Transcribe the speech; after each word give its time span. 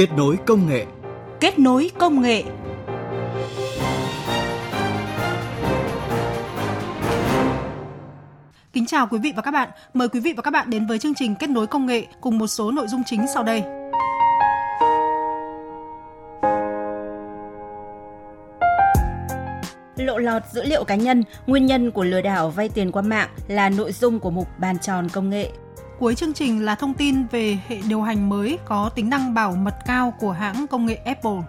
Kết 0.00 0.12
nối 0.16 0.38
công 0.46 0.68
nghệ. 0.68 0.86
Kết 1.40 1.58
nối 1.58 1.90
công 1.98 2.22
nghệ. 2.22 2.44
Kính 8.72 8.86
chào 8.86 9.06
quý 9.10 9.18
vị 9.18 9.32
và 9.36 9.42
các 9.42 9.50
bạn. 9.50 9.68
Mời 9.94 10.08
quý 10.08 10.20
vị 10.20 10.32
và 10.36 10.42
các 10.42 10.50
bạn 10.50 10.70
đến 10.70 10.86
với 10.86 10.98
chương 10.98 11.14
trình 11.14 11.34
Kết 11.34 11.50
nối 11.50 11.66
công 11.66 11.86
nghệ 11.86 12.06
cùng 12.20 12.38
một 12.38 12.46
số 12.46 12.70
nội 12.70 12.86
dung 12.88 13.02
chính 13.06 13.26
sau 13.34 13.42
đây. 13.42 13.62
Lộ 19.96 20.18
lọt 20.18 20.42
dữ 20.52 20.64
liệu 20.64 20.84
cá 20.84 20.94
nhân, 20.94 21.24
nguyên 21.46 21.66
nhân 21.66 21.90
của 21.90 22.04
lừa 22.04 22.20
đảo 22.20 22.50
vay 22.50 22.68
tiền 22.68 22.92
qua 22.92 23.02
mạng 23.02 23.28
là 23.48 23.68
nội 23.68 23.92
dung 23.92 24.20
của 24.20 24.30
mục 24.30 24.48
bàn 24.58 24.78
tròn 24.78 25.08
công 25.12 25.30
nghệ. 25.30 25.50
Cuối 26.00 26.14
chương 26.14 26.32
trình 26.32 26.64
là 26.64 26.74
thông 26.74 26.94
tin 26.94 27.26
về 27.26 27.58
hệ 27.68 27.80
điều 27.88 28.02
hành 28.02 28.28
mới 28.28 28.58
có 28.64 28.90
tính 28.94 29.10
năng 29.10 29.34
bảo 29.34 29.52
mật 29.52 29.74
cao 29.86 30.14
của 30.20 30.32
hãng 30.32 30.66
công 30.66 30.86
nghệ 30.86 30.94
Apple. 30.94 31.40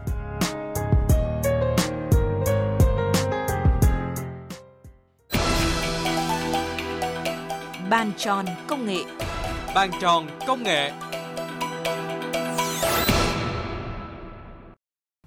Bàn 7.89 8.11
tròn 8.17 8.45
công 8.67 8.85
nghệ. 8.85 8.99
Bàn 9.75 9.91
tròn 10.01 10.27
công 10.47 10.63
nghệ. 10.63 10.91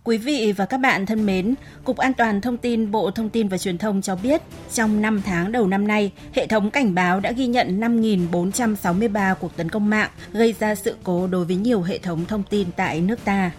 Quý 0.05 0.19
vị 0.19 0.53
và 0.57 0.67
các 0.67 0.79
bạn 0.79 1.07
thân 1.07 1.27
mến, 1.27 1.55
Cục 1.85 1.97
An 1.97 2.15
toàn 2.15 2.41
Thông 2.41 2.57
tin 2.57 2.91
Bộ 2.91 3.11
Thông 3.11 3.29
tin 3.29 3.49
và 3.49 3.59
Truyền 3.59 3.79
thông 3.79 4.03
cho 4.03 4.17
biết, 4.17 4.43
trong 4.73 5.03
5 5.03 5.23
tháng 5.23 5.53
đầu 5.53 5.67
năm 5.67 5.87
nay, 5.87 6.13
hệ 6.35 6.47
thống 6.47 6.71
cảnh 6.71 6.95
báo 6.95 7.21
đã 7.21 7.33
ghi 7.33 7.47
nhận 7.47 7.81
5.463 7.81 9.35
cuộc 9.35 9.57
tấn 9.57 9.69
công 9.69 9.91
mạng, 9.91 10.11
gây 10.33 10.55
ra 10.59 10.75
sự 10.75 10.97
cố 11.05 11.27
đối 11.27 11.45
với 11.45 11.57
nhiều 11.57 11.83
hệ 11.83 11.99
thống 11.99 12.25
thông 12.29 12.43
tin 12.43 12.69
tại 12.77 13.01
nước 13.01 13.25
ta. 13.25 13.51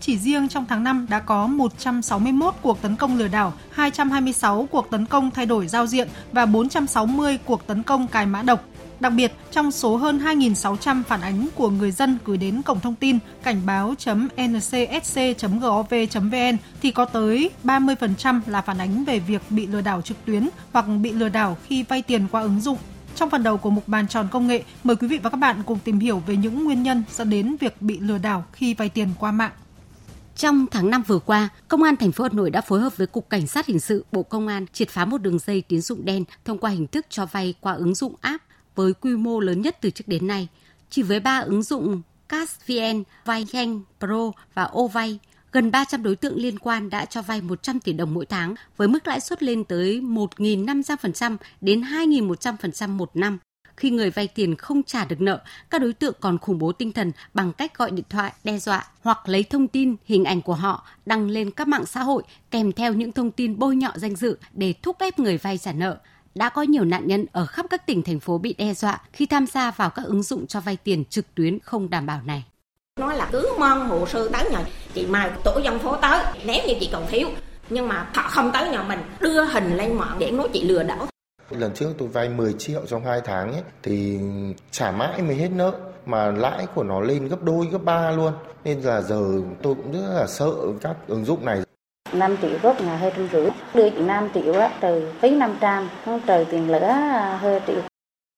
Chỉ 0.00 0.18
riêng 0.18 0.48
trong 0.48 0.66
tháng 0.68 0.84
5 0.84 1.06
đã 1.10 1.20
có 1.20 1.46
161 1.46 2.54
cuộc 2.62 2.82
tấn 2.82 2.96
công 2.96 3.18
lừa 3.18 3.28
đảo, 3.28 3.52
226 3.70 4.68
cuộc 4.70 4.90
tấn 4.90 5.06
công 5.06 5.30
thay 5.30 5.46
đổi 5.46 5.66
giao 5.66 5.86
diện 5.86 6.08
và 6.32 6.46
460 6.46 7.38
cuộc 7.44 7.66
tấn 7.66 7.82
công 7.82 8.06
cài 8.06 8.26
mã 8.26 8.42
độc. 8.42 8.64
Đặc 9.00 9.12
biệt, 9.12 9.32
trong 9.50 9.70
số 9.70 9.96
hơn 9.96 10.18
2.600 10.18 11.02
phản 11.02 11.20
ánh 11.20 11.46
của 11.54 11.70
người 11.70 11.90
dân 11.90 12.18
gửi 12.24 12.36
đến 12.36 12.62
cổng 12.62 12.80
thông 12.80 12.94
tin 12.94 13.18
cảnh 13.42 13.60
báo.ncsc.gov.vn 13.66 16.56
thì 16.82 16.90
có 16.90 17.04
tới 17.04 17.50
30% 17.64 18.40
là 18.46 18.60
phản 18.60 18.78
ánh 18.78 19.04
về 19.04 19.18
việc 19.18 19.42
bị 19.50 19.66
lừa 19.66 19.80
đảo 19.80 20.02
trực 20.02 20.24
tuyến 20.24 20.48
hoặc 20.72 20.86
bị 21.02 21.12
lừa 21.12 21.28
đảo 21.28 21.56
khi 21.66 21.82
vay 21.82 22.02
tiền 22.02 22.26
qua 22.32 22.42
ứng 22.42 22.60
dụng. 22.60 22.78
Trong 23.14 23.30
phần 23.30 23.42
đầu 23.42 23.56
của 23.56 23.70
mục 23.70 23.88
bàn 23.88 24.08
tròn 24.08 24.28
công 24.30 24.46
nghệ, 24.46 24.62
mời 24.84 24.96
quý 24.96 25.08
vị 25.08 25.18
và 25.22 25.30
các 25.30 25.36
bạn 25.36 25.62
cùng 25.66 25.78
tìm 25.84 25.98
hiểu 25.98 26.22
về 26.26 26.36
những 26.36 26.64
nguyên 26.64 26.82
nhân 26.82 27.02
dẫn 27.12 27.30
đến 27.30 27.56
việc 27.60 27.82
bị 27.82 28.00
lừa 28.00 28.18
đảo 28.18 28.44
khi 28.52 28.74
vay 28.74 28.88
tiền 28.88 29.08
qua 29.18 29.32
mạng. 29.32 29.52
Trong 30.36 30.66
tháng 30.70 30.90
5 30.90 31.02
vừa 31.06 31.18
qua, 31.18 31.48
Công 31.68 31.82
an 31.82 31.96
thành 31.96 32.12
phố 32.12 32.24
Hà 32.24 32.30
Nội 32.32 32.50
đã 32.50 32.60
phối 32.60 32.80
hợp 32.80 32.96
với 32.96 33.06
Cục 33.06 33.30
Cảnh 33.30 33.46
sát 33.46 33.66
Hình 33.66 33.80
sự 33.80 34.04
Bộ 34.12 34.22
Công 34.22 34.46
an 34.46 34.66
triệt 34.72 34.90
phá 34.90 35.04
một 35.04 35.18
đường 35.18 35.38
dây 35.38 35.62
tín 35.68 35.80
dụng 35.80 36.04
đen 36.04 36.24
thông 36.44 36.58
qua 36.58 36.70
hình 36.70 36.86
thức 36.86 37.06
cho 37.10 37.26
vay 37.26 37.54
qua 37.60 37.72
ứng 37.72 37.94
dụng 37.94 38.14
app 38.20 38.42
với 38.74 38.92
quy 38.94 39.16
mô 39.16 39.40
lớn 39.40 39.62
nhất 39.62 39.76
từ 39.80 39.90
trước 39.90 40.08
đến 40.08 40.26
nay. 40.26 40.48
Chỉ 40.90 41.02
với 41.02 41.20
ba 41.20 41.38
ứng 41.38 41.62
dụng 41.62 42.02
CashVN, 42.28 43.02
VayHanh 43.24 43.80
Pro 44.00 44.32
và 44.54 44.70
Ovay, 44.78 45.18
gần 45.52 45.70
300 45.70 46.02
đối 46.02 46.16
tượng 46.16 46.36
liên 46.36 46.58
quan 46.58 46.90
đã 46.90 47.04
cho 47.04 47.22
vay 47.22 47.40
100 47.40 47.80
tỷ 47.80 47.92
đồng 47.92 48.14
mỗi 48.14 48.26
tháng 48.26 48.54
với 48.76 48.88
mức 48.88 49.06
lãi 49.06 49.20
suất 49.20 49.42
lên 49.42 49.64
tới 49.64 50.00
1.500% 50.00 51.36
đến 51.60 51.80
2.100% 51.80 52.88
một 52.88 53.10
năm. 53.14 53.38
Khi 53.76 53.90
người 53.90 54.10
vay 54.10 54.28
tiền 54.28 54.56
không 54.56 54.82
trả 54.82 55.04
được 55.04 55.20
nợ, 55.20 55.40
các 55.70 55.80
đối 55.80 55.92
tượng 55.92 56.14
còn 56.20 56.38
khủng 56.38 56.58
bố 56.58 56.72
tinh 56.72 56.92
thần 56.92 57.12
bằng 57.34 57.52
cách 57.52 57.78
gọi 57.78 57.90
điện 57.90 58.04
thoại 58.08 58.32
đe 58.44 58.58
dọa 58.58 58.86
hoặc 59.02 59.28
lấy 59.28 59.42
thông 59.42 59.68
tin, 59.68 59.96
hình 60.04 60.24
ảnh 60.24 60.42
của 60.42 60.54
họ 60.54 60.86
đăng 61.06 61.30
lên 61.30 61.50
các 61.50 61.68
mạng 61.68 61.86
xã 61.86 62.02
hội 62.02 62.22
kèm 62.50 62.72
theo 62.72 62.94
những 62.94 63.12
thông 63.12 63.30
tin 63.30 63.58
bôi 63.58 63.76
nhọ 63.76 63.92
danh 63.94 64.16
dự 64.16 64.38
để 64.52 64.74
thúc 64.82 64.96
ép 64.98 65.18
người 65.18 65.38
vay 65.38 65.58
trả 65.58 65.72
nợ 65.72 65.98
đã 66.34 66.48
có 66.48 66.62
nhiều 66.62 66.84
nạn 66.84 67.06
nhân 67.06 67.26
ở 67.32 67.46
khắp 67.46 67.66
các 67.70 67.86
tỉnh 67.86 68.02
thành 68.02 68.20
phố 68.20 68.38
bị 68.38 68.54
đe 68.58 68.74
dọa 68.74 69.00
khi 69.12 69.26
tham 69.26 69.46
gia 69.46 69.70
vào 69.70 69.90
các 69.90 70.04
ứng 70.04 70.22
dụng 70.22 70.46
cho 70.46 70.60
vay 70.60 70.76
tiền 70.76 71.04
trực 71.04 71.34
tuyến 71.34 71.58
không 71.58 71.90
đảm 71.90 72.06
bảo 72.06 72.20
này. 72.24 72.44
Nói 73.00 73.16
là 73.16 73.28
cứ 73.32 73.48
mong 73.58 73.88
hồ 73.88 74.06
sơ 74.06 74.28
tới 74.28 74.50
nhà 74.50 74.64
chị 74.94 75.06
mai 75.06 75.30
tổ 75.44 75.60
dân 75.64 75.78
phố 75.78 75.96
tới 75.96 76.24
nếu 76.46 76.66
như 76.66 76.74
chị 76.80 76.88
còn 76.92 77.06
thiếu. 77.08 77.28
Nhưng 77.70 77.88
mà 77.88 78.10
họ 78.14 78.28
không 78.28 78.50
tới 78.52 78.68
nhà 78.68 78.82
mình 78.82 78.98
đưa 79.20 79.44
hình 79.44 79.76
lên 79.76 79.94
mạng 79.94 80.16
để 80.18 80.30
nói 80.30 80.48
chị 80.52 80.62
lừa 80.64 80.82
đảo. 80.82 81.06
Lần 81.50 81.74
trước 81.74 81.94
tôi 81.98 82.08
vay 82.08 82.28
10 82.28 82.52
triệu 82.52 82.80
trong 82.88 83.04
2 83.04 83.20
tháng 83.24 83.52
ấy, 83.52 83.62
thì 83.82 84.18
trả 84.70 84.90
mãi 84.90 85.22
mới 85.22 85.36
hết 85.36 85.48
nợ 85.48 85.72
mà 86.06 86.30
lãi 86.30 86.66
của 86.74 86.82
nó 86.82 87.00
lên 87.00 87.28
gấp 87.28 87.42
đôi 87.42 87.66
gấp 87.66 87.78
ba 87.84 88.10
luôn. 88.10 88.32
Nên 88.64 88.80
là 88.80 89.00
giờ 89.00 89.22
tôi 89.62 89.74
cũng 89.74 89.92
rất 89.92 90.14
là 90.14 90.26
sợ 90.26 90.52
các 90.80 90.96
ứng 91.06 91.24
dụng 91.24 91.44
này 91.44 91.62
5 92.14 92.36
triệu 92.42 92.58
gốc 92.62 92.80
là 92.80 92.96
hơi 92.96 93.12
trăm 93.16 93.28
rưỡi 93.32 93.50
đưa 93.74 93.90
chị 93.90 93.98
5 93.98 94.28
triệu 94.34 94.52
á 94.52 94.70
từ 94.80 95.12
phí 95.20 95.30
500 95.30 95.88
không 96.04 96.20
trời 96.26 96.44
tiền 96.44 96.70
lỡ 96.70 96.80
hơi 97.40 97.60
triệu. 97.66 97.82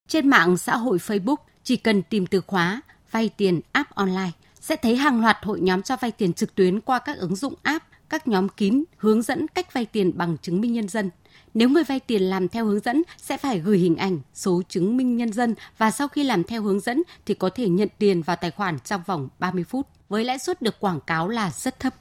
Trên 0.09 0.29
mạng 0.29 0.57
xã 0.57 0.77
hội 0.77 0.99
Facebook 0.99 1.37
chỉ 1.65 1.77
cần 1.77 2.03
tìm 2.03 2.27
từ 2.27 2.41
khóa 2.41 2.81
vay 3.11 3.31
tiền 3.37 3.61
app 3.73 3.95
online 3.95 4.31
sẽ 4.61 4.77
thấy 4.77 4.97
hàng 4.97 5.21
loạt 5.21 5.37
hội 5.43 5.61
nhóm 5.61 5.83
cho 5.83 5.97
vay 5.97 6.11
tiền 6.11 6.33
trực 6.33 6.55
tuyến 6.55 6.81
qua 6.81 6.99
các 6.99 7.19
ứng 7.19 7.37
dụng 7.37 7.55
app 7.63 7.85
các 8.09 8.29
nhóm 8.29 8.49
kín 8.49 8.85
hướng 8.97 9.23
dẫn 9.23 9.49
cách 9.49 9.73
vay 9.73 9.87
tiền 9.87 10.13
bằng 10.19 10.37
chứng 10.43 10.61
minh 10.61 10.73
nhân 10.73 10.89
dân. 10.89 11.11
Nếu 11.55 11.69
người 11.69 11.85
vay 11.85 12.01
tiền 12.01 12.23
làm 12.23 12.49
theo 12.49 12.67
hướng 12.67 12.81
dẫn 12.81 13.03
sẽ 13.17 13.37
phải 13.37 13.59
gửi 13.59 13.79
hình 13.79 13.97
ảnh, 13.97 14.21
số 14.35 14.63
chứng 14.69 14.97
minh 14.97 15.17
nhân 15.17 15.33
dân 15.33 15.55
và 15.79 15.91
sau 15.91 16.09
khi 16.09 16.25
làm 16.25 16.45
theo 16.45 16.63
hướng 16.63 16.81
dẫn 16.81 17.03
thì 17.27 17.35
có 17.35 17.51
thể 17.55 17.69
nhận 17.69 17.89
tiền 17.99 18.23
vào 18.23 18.37
tài 18.37 18.51
khoản 18.51 18.79
trong 18.85 19.03
vòng 19.07 19.29
30 19.39 19.65
phút. 19.65 19.87
Với 20.09 20.25
lãi 20.25 20.39
suất 20.39 20.63
được 20.63 20.81
quảng 20.81 21.01
cáo 21.01 21.29
là 21.29 21.51
rất 21.51 21.81
thấp. 21.81 21.95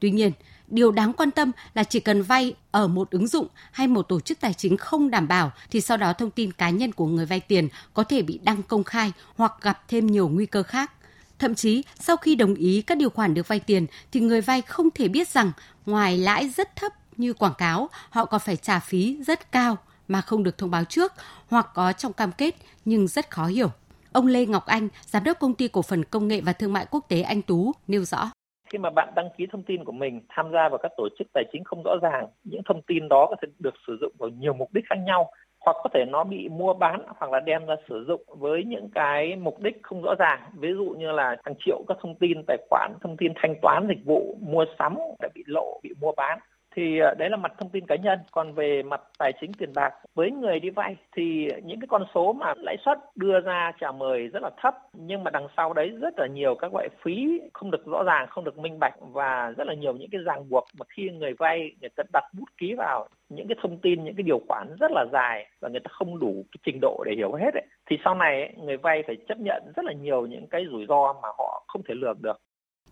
Tuy 0.00 0.10
nhiên, 0.10 0.32
điều 0.72 0.90
đáng 0.90 1.12
quan 1.12 1.30
tâm 1.30 1.52
là 1.74 1.84
chỉ 1.84 2.00
cần 2.00 2.22
vay 2.22 2.54
ở 2.70 2.88
một 2.88 3.10
ứng 3.10 3.26
dụng 3.26 3.46
hay 3.72 3.86
một 3.86 4.02
tổ 4.02 4.20
chức 4.20 4.40
tài 4.40 4.54
chính 4.54 4.76
không 4.76 5.10
đảm 5.10 5.28
bảo 5.28 5.52
thì 5.70 5.80
sau 5.80 5.96
đó 5.96 6.12
thông 6.12 6.30
tin 6.30 6.52
cá 6.52 6.70
nhân 6.70 6.92
của 6.92 7.06
người 7.06 7.26
vay 7.26 7.40
tiền 7.40 7.68
có 7.94 8.04
thể 8.04 8.22
bị 8.22 8.40
đăng 8.42 8.62
công 8.62 8.84
khai 8.84 9.12
hoặc 9.36 9.52
gặp 9.62 9.88
thêm 9.88 10.06
nhiều 10.06 10.28
nguy 10.28 10.46
cơ 10.46 10.62
khác. 10.62 10.92
Thậm 11.38 11.54
chí, 11.54 11.82
sau 12.00 12.16
khi 12.16 12.34
đồng 12.34 12.54
ý 12.54 12.82
các 12.82 12.98
điều 12.98 13.10
khoản 13.10 13.34
được 13.34 13.48
vay 13.48 13.60
tiền 13.60 13.86
thì 14.12 14.20
người 14.20 14.40
vay 14.40 14.62
không 14.62 14.90
thể 14.90 15.08
biết 15.08 15.28
rằng 15.28 15.52
ngoài 15.86 16.18
lãi 16.18 16.48
rất 16.48 16.76
thấp 16.76 16.92
như 17.16 17.32
quảng 17.32 17.54
cáo, 17.58 17.90
họ 18.10 18.24
còn 18.24 18.40
phải 18.40 18.56
trả 18.56 18.78
phí 18.78 19.16
rất 19.26 19.52
cao 19.52 19.76
mà 20.08 20.20
không 20.20 20.42
được 20.42 20.58
thông 20.58 20.70
báo 20.70 20.84
trước 20.84 21.12
hoặc 21.48 21.66
có 21.74 21.92
trong 21.92 22.12
cam 22.12 22.32
kết 22.32 22.56
nhưng 22.84 23.08
rất 23.08 23.30
khó 23.30 23.46
hiểu. 23.46 23.70
Ông 24.12 24.26
Lê 24.26 24.46
Ngọc 24.46 24.66
Anh, 24.66 24.88
giám 25.06 25.24
đốc 25.24 25.38
công 25.40 25.54
ty 25.54 25.68
cổ 25.68 25.82
phần 25.82 26.04
công 26.04 26.28
nghệ 26.28 26.40
và 26.40 26.52
thương 26.52 26.72
mại 26.72 26.86
quốc 26.90 27.04
tế 27.08 27.22
Anh 27.22 27.42
Tú 27.42 27.72
nêu 27.86 28.04
rõ 28.04 28.30
khi 28.72 28.78
mà 28.78 28.90
bạn 28.90 29.08
đăng 29.16 29.28
ký 29.36 29.46
thông 29.52 29.62
tin 29.62 29.84
của 29.84 29.92
mình, 29.92 30.20
tham 30.28 30.52
gia 30.52 30.68
vào 30.68 30.78
các 30.78 30.92
tổ 30.96 31.08
chức 31.18 31.26
tài 31.34 31.44
chính 31.52 31.64
không 31.64 31.82
rõ 31.82 31.96
ràng, 32.02 32.26
những 32.44 32.62
thông 32.64 32.82
tin 32.82 33.08
đó 33.08 33.26
có 33.30 33.36
thể 33.42 33.48
được 33.58 33.74
sử 33.86 33.98
dụng 34.00 34.12
vào 34.18 34.28
nhiều 34.28 34.52
mục 34.52 34.68
đích 34.72 34.84
khác 34.90 34.96
nhau, 35.06 35.30
hoặc 35.60 35.76
có 35.82 35.90
thể 35.94 36.04
nó 36.08 36.24
bị 36.24 36.48
mua 36.48 36.74
bán 36.74 37.02
hoặc 37.18 37.32
là 37.32 37.40
đem 37.40 37.66
ra 37.66 37.74
sử 37.88 38.04
dụng 38.08 38.22
với 38.26 38.64
những 38.64 38.88
cái 38.94 39.36
mục 39.36 39.60
đích 39.60 39.82
không 39.82 40.02
rõ 40.02 40.14
ràng. 40.18 40.40
Ví 40.54 40.68
dụ 40.72 40.94
như 40.98 41.12
là 41.12 41.36
hàng 41.44 41.54
triệu 41.58 41.84
các 41.88 41.96
thông 42.00 42.14
tin 42.14 42.42
tài 42.46 42.56
khoản, 42.70 42.92
thông 43.00 43.16
tin 43.16 43.32
thanh 43.36 43.54
toán 43.62 43.86
dịch 43.88 44.04
vụ 44.04 44.36
mua 44.40 44.64
sắm 44.78 44.96
đã 45.20 45.28
bị 45.34 45.42
lộ, 45.46 45.80
bị 45.82 45.90
mua 46.00 46.12
bán 46.16 46.38
thì 46.74 46.98
ờ, 46.98 47.14
đấy 47.18 47.30
là 47.30 47.36
mặt 47.36 47.52
thông 47.58 47.70
tin 47.70 47.86
cá 47.86 47.96
nhân. 47.96 48.18
Còn 48.30 48.52
về 48.52 48.82
mặt 48.82 49.00
tài 49.18 49.32
chính 49.40 49.52
tiền 49.52 49.72
bạc 49.74 49.90
với 50.14 50.30
người 50.30 50.60
đi 50.60 50.70
vay 50.70 50.96
thì 51.16 51.48
những 51.64 51.80
cái 51.80 51.88
con 51.88 52.04
số 52.14 52.32
mà 52.32 52.54
lãi 52.56 52.76
suất 52.84 52.98
đưa 53.14 53.40
ra 53.40 53.72
trả 53.80 53.92
mời 53.92 54.28
rất 54.28 54.42
là 54.42 54.50
thấp 54.62 54.74
nhưng 54.92 55.24
mà 55.24 55.30
đằng 55.30 55.46
sau 55.56 55.72
đấy 55.72 55.88
rất 56.00 56.18
là 56.18 56.26
nhiều 56.26 56.54
các 56.54 56.74
loại 56.74 56.88
phí 57.02 57.40
không 57.52 57.70
được 57.70 57.86
rõ 57.86 58.02
ràng 58.02 58.26
không 58.30 58.44
được 58.44 58.58
minh 58.58 58.78
bạch 58.80 58.94
và 59.00 59.52
rất 59.56 59.66
là 59.66 59.74
nhiều 59.74 59.92
những 59.92 60.10
cái 60.10 60.20
ràng 60.24 60.48
buộc 60.48 60.64
mà 60.78 60.86
khi 60.88 61.10
người 61.10 61.32
vay 61.38 61.70
người 61.80 61.90
ta 61.96 62.02
đặt 62.12 62.24
bút 62.38 62.44
ký 62.58 62.74
vào 62.74 63.08
những 63.28 63.48
cái 63.48 63.56
thông 63.62 63.78
tin 63.78 64.04
những 64.04 64.14
cái 64.14 64.22
điều 64.22 64.40
khoản 64.48 64.76
rất 64.80 64.90
là 64.90 65.04
dài 65.12 65.46
và 65.60 65.68
người 65.68 65.80
ta 65.80 65.88
không 65.92 66.18
đủ 66.18 66.44
cái 66.52 66.60
trình 66.66 66.78
độ 66.80 67.02
để 67.06 67.12
hiểu 67.16 67.32
hết 67.32 67.54
ấy, 67.54 67.66
thì 67.90 67.98
sau 68.04 68.14
này 68.14 68.42
ấy, 68.42 68.54
người 68.56 68.76
vay 68.76 69.02
phải 69.06 69.16
chấp 69.28 69.38
nhận 69.38 69.62
rất 69.76 69.84
là 69.84 69.92
nhiều 69.92 70.26
những 70.26 70.46
cái 70.46 70.64
rủi 70.70 70.86
ro 70.88 71.12
mà 71.22 71.28
họ 71.38 71.64
không 71.66 71.82
thể 71.88 71.94
lường 71.94 72.22
được 72.22 72.36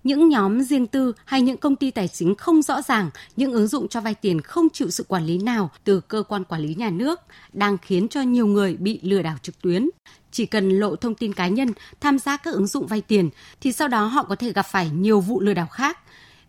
những 0.04 0.28
nhóm 0.28 0.62
riêng 0.62 0.86
tư 0.86 1.12
hay 1.24 1.42
những 1.42 1.56
công 1.56 1.76
ty 1.76 1.90
tài 1.90 2.08
chính 2.08 2.34
không 2.34 2.62
rõ 2.62 2.82
ràng, 2.82 3.10
những 3.36 3.52
ứng 3.52 3.66
dụng 3.66 3.88
cho 3.88 4.00
vay 4.00 4.14
tiền 4.14 4.40
không 4.40 4.68
chịu 4.72 4.90
sự 4.90 5.04
quản 5.08 5.24
lý 5.24 5.38
nào 5.38 5.70
từ 5.84 6.00
cơ 6.00 6.22
quan 6.28 6.44
quản 6.44 6.62
lý 6.62 6.74
nhà 6.74 6.90
nước 6.90 7.20
đang 7.52 7.78
khiến 7.78 8.08
cho 8.08 8.20
nhiều 8.20 8.46
người 8.46 8.76
bị 8.76 9.00
lừa 9.02 9.22
đảo 9.22 9.36
trực 9.42 9.62
tuyến. 9.62 9.88
Chỉ 10.32 10.46
cần 10.46 10.68
lộ 10.68 10.96
thông 10.96 11.14
tin 11.14 11.32
cá 11.32 11.48
nhân 11.48 11.68
tham 12.00 12.18
gia 12.18 12.36
các 12.36 12.54
ứng 12.54 12.66
dụng 12.66 12.86
vay 12.86 13.00
tiền 13.00 13.30
thì 13.60 13.72
sau 13.72 13.88
đó 13.88 14.04
họ 14.04 14.22
có 14.22 14.36
thể 14.36 14.52
gặp 14.52 14.66
phải 14.70 14.90
nhiều 14.90 15.20
vụ 15.20 15.40
lừa 15.40 15.54
đảo 15.54 15.66
khác. 15.66 15.98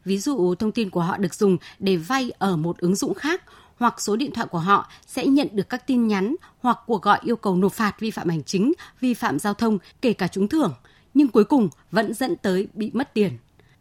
Ví 0.05 0.17
dụ 0.17 0.55
thông 0.55 0.71
tin 0.71 0.89
của 0.89 1.01
họ 1.01 1.17
được 1.17 1.33
dùng 1.33 1.57
để 1.79 1.95
vay 1.95 2.31
ở 2.37 2.55
một 2.55 2.77
ứng 2.77 2.95
dụng 2.95 3.13
khác 3.13 3.43
hoặc 3.77 4.01
số 4.01 4.15
điện 4.15 4.31
thoại 4.31 4.47
của 4.47 4.59
họ 4.59 4.91
sẽ 5.07 5.25
nhận 5.25 5.47
được 5.51 5.69
các 5.69 5.87
tin 5.87 6.07
nhắn 6.07 6.35
hoặc 6.59 6.79
cuộc 6.85 7.01
gọi 7.01 7.19
yêu 7.23 7.35
cầu 7.35 7.55
nộp 7.55 7.73
phạt 7.73 7.99
vi 7.99 8.11
phạm 8.11 8.29
hành 8.29 8.43
chính, 8.43 8.73
vi 8.99 9.13
phạm 9.13 9.39
giao 9.39 9.53
thông, 9.53 9.77
kể 10.01 10.13
cả 10.13 10.27
trúng 10.27 10.47
thưởng– 10.47 10.73
nhưng 11.13 11.27
cuối 11.27 11.43
cùng 11.43 11.69
vẫn 11.91 12.13
dẫn 12.13 12.35
tới 12.35 12.67
bị 12.73 12.91
mất 12.93 13.13
tiền. 13.13 13.31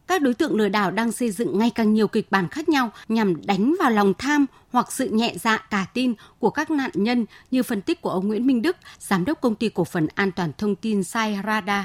Các 0.07 0.23
đối 0.23 0.35
tượng 0.35 0.55
lừa 0.55 0.69
đảo 0.69 0.91
đang 0.91 1.13
xây 1.13 1.31
dựng 1.31 1.59
ngày 1.59 1.71
càng 1.75 1.93
nhiều 1.93 2.09
kịch 2.09 2.27
bản 2.31 2.49
khác 2.49 2.69
nhau 2.69 2.91
nhằm 3.09 3.35
đánh 3.47 3.75
vào 3.81 3.91
lòng 3.91 4.13
tham 4.19 4.47
hoặc 4.73 4.93
sự 4.93 5.09
nhẹ 5.09 5.33
dạ 5.37 5.67
cả 5.71 5.87
tin 5.95 6.15
của 6.39 6.51
các 6.51 6.71
nạn 6.71 6.91
nhân 6.95 7.27
như 7.51 7.63
phân 7.63 7.83
tích 7.83 8.03
của 8.03 8.11
ông 8.11 8.29
Nguyễn 8.29 8.47
Minh 8.47 8.63
Đức, 8.63 8.77
giám 8.99 9.25
đốc 9.25 9.41
công 9.41 9.55
ty 9.55 9.69
cổ 9.69 9.85
phần 9.85 10.07
an 10.15 10.31
toàn 10.37 10.51
thông 10.59 10.77
tin 10.77 11.05
Sai 11.05 11.39
Radar. 11.47 11.85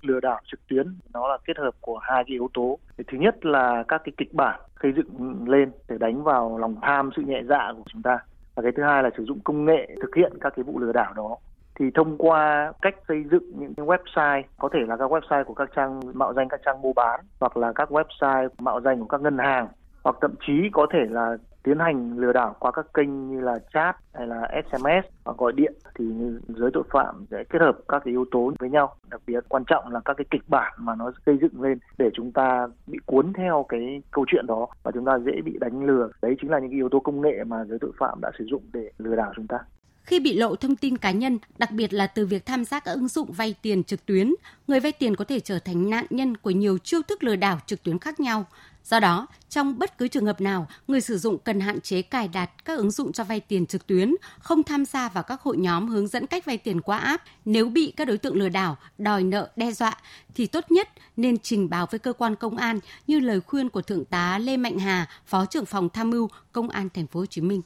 Lừa 0.00 0.20
đảo 0.20 0.40
trực 0.50 0.60
tuyến 0.68 0.98
nó 1.12 1.28
là 1.28 1.38
kết 1.46 1.56
hợp 1.58 1.74
của 1.80 1.98
hai 2.02 2.24
cái 2.26 2.32
yếu 2.32 2.50
tố. 2.54 2.78
Thứ 2.96 3.18
nhất 3.20 3.44
là 3.46 3.84
các 3.88 4.02
cái 4.04 4.12
kịch 4.16 4.34
bản 4.34 4.60
xây 4.82 4.92
dựng 4.96 5.48
lên 5.48 5.72
để 5.88 5.98
đánh 5.98 6.24
vào 6.24 6.58
lòng 6.58 6.76
tham 6.82 7.10
sự 7.16 7.22
nhẹ 7.22 7.42
dạ 7.48 7.72
của 7.76 7.84
chúng 7.92 8.02
ta. 8.02 8.18
Và 8.54 8.62
cái 8.62 8.72
thứ 8.76 8.82
hai 8.82 9.02
là 9.02 9.10
sử 9.16 9.24
dụng 9.24 9.40
công 9.44 9.64
nghệ 9.64 9.88
thực 10.02 10.14
hiện 10.16 10.32
các 10.40 10.52
cái 10.56 10.62
vụ 10.62 10.78
lừa 10.78 10.92
đảo 10.92 11.12
đó 11.16 11.36
thì 11.78 11.90
thông 11.94 12.18
qua 12.18 12.72
cách 12.82 12.94
xây 13.08 13.24
dựng 13.30 13.52
những 13.58 13.74
cái 13.74 13.86
website, 13.86 14.42
có 14.58 14.68
thể 14.72 14.80
là 14.88 14.96
các 14.96 15.10
website 15.10 15.44
của 15.44 15.54
các 15.54 15.70
trang 15.76 16.00
mạo 16.14 16.32
danh, 16.32 16.48
các 16.48 16.60
trang 16.64 16.82
mua 16.82 16.92
bán, 16.92 17.20
hoặc 17.40 17.56
là 17.56 17.72
các 17.72 17.90
website 17.90 18.48
mạo 18.58 18.80
danh 18.80 19.00
của 19.00 19.06
các 19.06 19.20
ngân 19.20 19.38
hàng, 19.38 19.68
hoặc 20.04 20.16
thậm 20.20 20.34
chí 20.46 20.52
có 20.72 20.86
thể 20.92 21.00
là 21.10 21.36
tiến 21.62 21.78
hành 21.78 22.18
lừa 22.18 22.32
đảo 22.32 22.56
qua 22.58 22.70
các 22.70 22.86
kênh 22.94 23.28
như 23.30 23.40
là 23.40 23.58
chat 23.72 23.96
hay 24.14 24.26
là 24.26 24.48
SMS 24.66 25.06
hoặc 25.24 25.36
gọi 25.38 25.52
điện 25.52 25.72
thì 25.98 26.04
giới 26.48 26.70
tội 26.72 26.82
phạm 26.90 27.26
sẽ 27.30 27.44
kết 27.44 27.62
hợp 27.62 27.78
các 27.88 28.02
cái 28.04 28.12
yếu 28.12 28.24
tố 28.30 28.52
với 28.58 28.70
nhau. 28.70 28.94
Đặc 29.10 29.20
biệt 29.26 29.44
quan 29.48 29.64
trọng 29.64 29.92
là 29.92 30.00
các 30.04 30.16
cái 30.16 30.24
kịch 30.30 30.42
bản 30.48 30.72
mà 30.78 30.94
nó 30.94 31.12
xây 31.26 31.38
dựng 31.40 31.62
lên 31.62 31.78
để 31.98 32.10
chúng 32.14 32.32
ta 32.32 32.68
bị 32.86 32.98
cuốn 33.06 33.32
theo 33.32 33.66
cái 33.68 34.02
câu 34.10 34.24
chuyện 34.28 34.46
đó 34.46 34.66
và 34.82 34.90
chúng 34.94 35.04
ta 35.04 35.18
dễ 35.18 35.40
bị 35.44 35.58
đánh 35.60 35.84
lừa. 35.84 36.08
Đấy 36.22 36.36
chính 36.40 36.50
là 36.50 36.58
những 36.58 36.70
cái 36.70 36.76
yếu 36.76 36.88
tố 36.88 37.00
công 37.00 37.20
nghệ 37.20 37.44
mà 37.44 37.64
giới 37.64 37.78
tội 37.80 37.92
phạm 37.98 38.18
đã 38.22 38.30
sử 38.38 38.44
dụng 38.44 38.62
để 38.72 38.90
lừa 38.98 39.16
đảo 39.16 39.32
chúng 39.36 39.46
ta 39.46 39.58
khi 40.04 40.20
bị 40.20 40.34
lộ 40.34 40.56
thông 40.56 40.76
tin 40.76 40.98
cá 40.98 41.10
nhân, 41.10 41.38
đặc 41.58 41.70
biệt 41.70 41.92
là 41.92 42.06
từ 42.06 42.26
việc 42.26 42.46
tham 42.46 42.64
gia 42.64 42.80
các 42.80 42.92
ứng 42.92 43.08
dụng 43.08 43.32
vay 43.32 43.54
tiền 43.62 43.84
trực 43.84 44.06
tuyến, 44.06 44.34
người 44.66 44.80
vay 44.80 44.92
tiền 44.92 45.16
có 45.16 45.24
thể 45.24 45.40
trở 45.40 45.58
thành 45.58 45.90
nạn 45.90 46.06
nhân 46.10 46.36
của 46.36 46.50
nhiều 46.50 46.78
chiêu 46.78 47.02
thức 47.02 47.24
lừa 47.24 47.36
đảo 47.36 47.60
trực 47.66 47.82
tuyến 47.82 47.98
khác 47.98 48.20
nhau. 48.20 48.46
Do 48.84 49.00
đó, 49.00 49.26
trong 49.48 49.78
bất 49.78 49.98
cứ 49.98 50.08
trường 50.08 50.26
hợp 50.26 50.40
nào, 50.40 50.66
người 50.88 51.00
sử 51.00 51.18
dụng 51.18 51.38
cần 51.38 51.60
hạn 51.60 51.80
chế 51.80 52.02
cài 52.02 52.28
đặt 52.28 52.50
các 52.64 52.78
ứng 52.78 52.90
dụng 52.90 53.12
cho 53.12 53.24
vay 53.24 53.40
tiền 53.40 53.66
trực 53.66 53.86
tuyến, 53.86 54.14
không 54.38 54.62
tham 54.62 54.84
gia 54.84 55.08
vào 55.08 55.24
các 55.24 55.40
hội 55.40 55.56
nhóm 55.56 55.88
hướng 55.88 56.06
dẫn 56.06 56.26
cách 56.26 56.44
vay 56.44 56.58
tiền 56.58 56.80
qua 56.80 56.98
app. 56.98 57.24
Nếu 57.44 57.68
bị 57.68 57.92
các 57.96 58.04
đối 58.04 58.18
tượng 58.18 58.36
lừa 58.36 58.48
đảo, 58.48 58.76
đòi 58.98 59.22
nợ, 59.22 59.50
đe 59.56 59.72
dọa 59.72 59.98
thì 60.34 60.46
tốt 60.46 60.64
nhất 60.70 60.88
nên 61.16 61.38
trình 61.38 61.70
báo 61.70 61.86
với 61.90 61.98
cơ 61.98 62.12
quan 62.12 62.36
công 62.36 62.56
an 62.56 62.78
như 63.06 63.20
lời 63.20 63.40
khuyên 63.40 63.68
của 63.68 63.82
thượng 63.82 64.04
tá 64.04 64.38
Lê 64.38 64.56
Mạnh 64.56 64.78
Hà, 64.78 65.08
Phó 65.26 65.46
trưởng 65.46 65.66
phòng 65.66 65.88
tham 65.88 66.10
mưu 66.10 66.28
Công 66.52 66.68
an 66.68 66.88
thành 66.94 67.06
phố 67.06 67.20
Hồ 67.20 67.26
Chí 67.26 67.40
Minh 67.40 67.62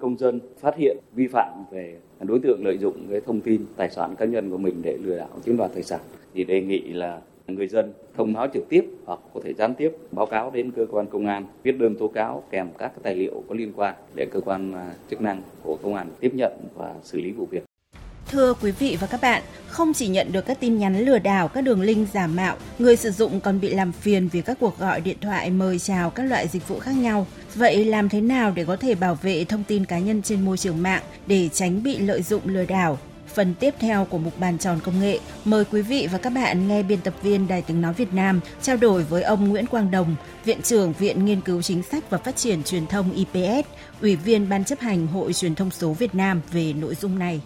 công 0.00 0.18
dân 0.18 0.40
phát 0.60 0.76
hiện 0.76 0.96
vi 1.12 1.26
phạm 1.26 1.64
về 1.70 1.98
đối 2.20 2.38
tượng 2.38 2.64
lợi 2.64 2.78
dụng 2.78 3.06
cái 3.10 3.20
thông 3.20 3.40
tin 3.40 3.66
tài 3.76 3.90
sản 3.90 4.14
cá 4.16 4.24
nhân 4.24 4.50
của 4.50 4.58
mình 4.58 4.82
để 4.82 4.98
lừa 5.02 5.18
đảo 5.18 5.28
chiếm 5.44 5.56
đoạt 5.56 5.70
tài 5.74 5.82
sản 5.82 6.00
thì 6.34 6.44
đề 6.44 6.60
nghị 6.60 6.80
là 6.80 7.20
người 7.46 7.68
dân 7.68 7.92
thông 8.16 8.32
báo 8.32 8.46
trực 8.54 8.68
tiếp 8.68 8.84
hoặc 9.04 9.20
có 9.34 9.40
thể 9.44 9.54
gián 9.54 9.74
tiếp 9.74 9.90
báo 10.12 10.26
cáo 10.26 10.50
đến 10.50 10.70
cơ 10.70 10.86
quan 10.90 11.06
công 11.06 11.26
an, 11.26 11.46
viết 11.62 11.72
đơn 11.78 11.94
tố 11.98 12.08
cáo 12.08 12.42
kèm 12.50 12.68
các 12.78 12.92
tài 13.02 13.14
liệu 13.14 13.42
có 13.48 13.54
liên 13.54 13.72
quan 13.76 13.94
để 14.14 14.26
cơ 14.30 14.40
quan 14.40 14.72
à, 14.72 14.94
chức 15.10 15.20
năng 15.20 15.42
của 15.62 15.78
công 15.82 15.94
an 15.94 16.08
tiếp 16.20 16.34
nhận 16.34 16.52
và 16.74 16.94
xử 17.02 17.20
lý 17.20 17.32
vụ 17.32 17.46
việc. 17.50 17.62
Thưa 18.30 18.54
quý 18.54 18.70
vị 18.70 18.96
và 19.00 19.06
các 19.06 19.20
bạn, 19.20 19.42
không 19.68 19.92
chỉ 19.92 20.08
nhận 20.08 20.32
được 20.32 20.46
các 20.46 20.60
tin 20.60 20.78
nhắn 20.78 20.98
lừa 20.98 21.18
đảo, 21.18 21.48
các 21.48 21.60
đường 21.60 21.80
link 21.80 22.08
giả 22.12 22.26
mạo, 22.26 22.56
người 22.78 22.96
sử 22.96 23.10
dụng 23.10 23.40
còn 23.40 23.60
bị 23.60 23.74
làm 23.74 23.92
phiền 23.92 24.28
vì 24.28 24.42
các 24.42 24.56
cuộc 24.60 24.78
gọi 24.78 25.00
điện 25.00 25.16
thoại 25.20 25.50
mời 25.50 25.78
chào 25.78 26.10
các 26.10 26.22
loại 26.22 26.48
dịch 26.48 26.68
vụ 26.68 26.78
khác 26.78 26.96
nhau. 26.96 27.26
Vậy 27.54 27.84
làm 27.84 28.08
thế 28.08 28.20
nào 28.20 28.52
để 28.56 28.64
có 28.64 28.76
thể 28.76 28.94
bảo 28.94 29.18
vệ 29.22 29.44
thông 29.44 29.64
tin 29.64 29.84
cá 29.84 29.98
nhân 29.98 30.22
trên 30.22 30.44
môi 30.44 30.58
trường 30.58 30.82
mạng 30.82 31.02
để 31.26 31.48
tránh 31.52 31.82
bị 31.82 31.98
lợi 31.98 32.22
dụng 32.22 32.42
lừa 32.44 32.64
đảo? 32.64 32.98
Phần 33.34 33.54
tiếp 33.60 33.74
theo 33.78 34.04
của 34.04 34.18
mục 34.18 34.40
bàn 34.40 34.58
tròn 34.58 34.80
công 34.84 35.00
nghệ, 35.00 35.18
mời 35.44 35.64
quý 35.64 35.82
vị 35.82 36.08
và 36.12 36.18
các 36.18 36.30
bạn 36.30 36.68
nghe 36.68 36.82
biên 36.82 37.00
tập 37.00 37.14
viên 37.22 37.48
Đài 37.48 37.62
tiếng 37.62 37.80
nói 37.80 37.94
Việt 37.94 38.14
Nam 38.14 38.40
trao 38.62 38.76
đổi 38.76 39.02
với 39.02 39.22
ông 39.22 39.48
Nguyễn 39.48 39.66
Quang 39.66 39.90
Đồng, 39.90 40.16
Viện 40.44 40.62
trưởng 40.62 40.92
Viện 40.92 41.24
Nghiên 41.24 41.40
cứu 41.40 41.62
Chính 41.62 41.82
sách 41.82 42.10
và 42.10 42.18
Phát 42.18 42.36
triển 42.36 42.62
Truyền 42.62 42.86
thông 42.86 43.12
IPS, 43.12 43.68
Ủy 44.00 44.16
viên 44.16 44.48
Ban 44.48 44.64
chấp 44.64 44.80
hành 44.80 45.06
Hội 45.06 45.32
Truyền 45.32 45.54
thông 45.54 45.70
số 45.70 45.92
Việt 45.92 46.14
Nam 46.14 46.40
về 46.52 46.72
nội 46.72 46.94
dung 46.94 47.18
này. 47.18 47.40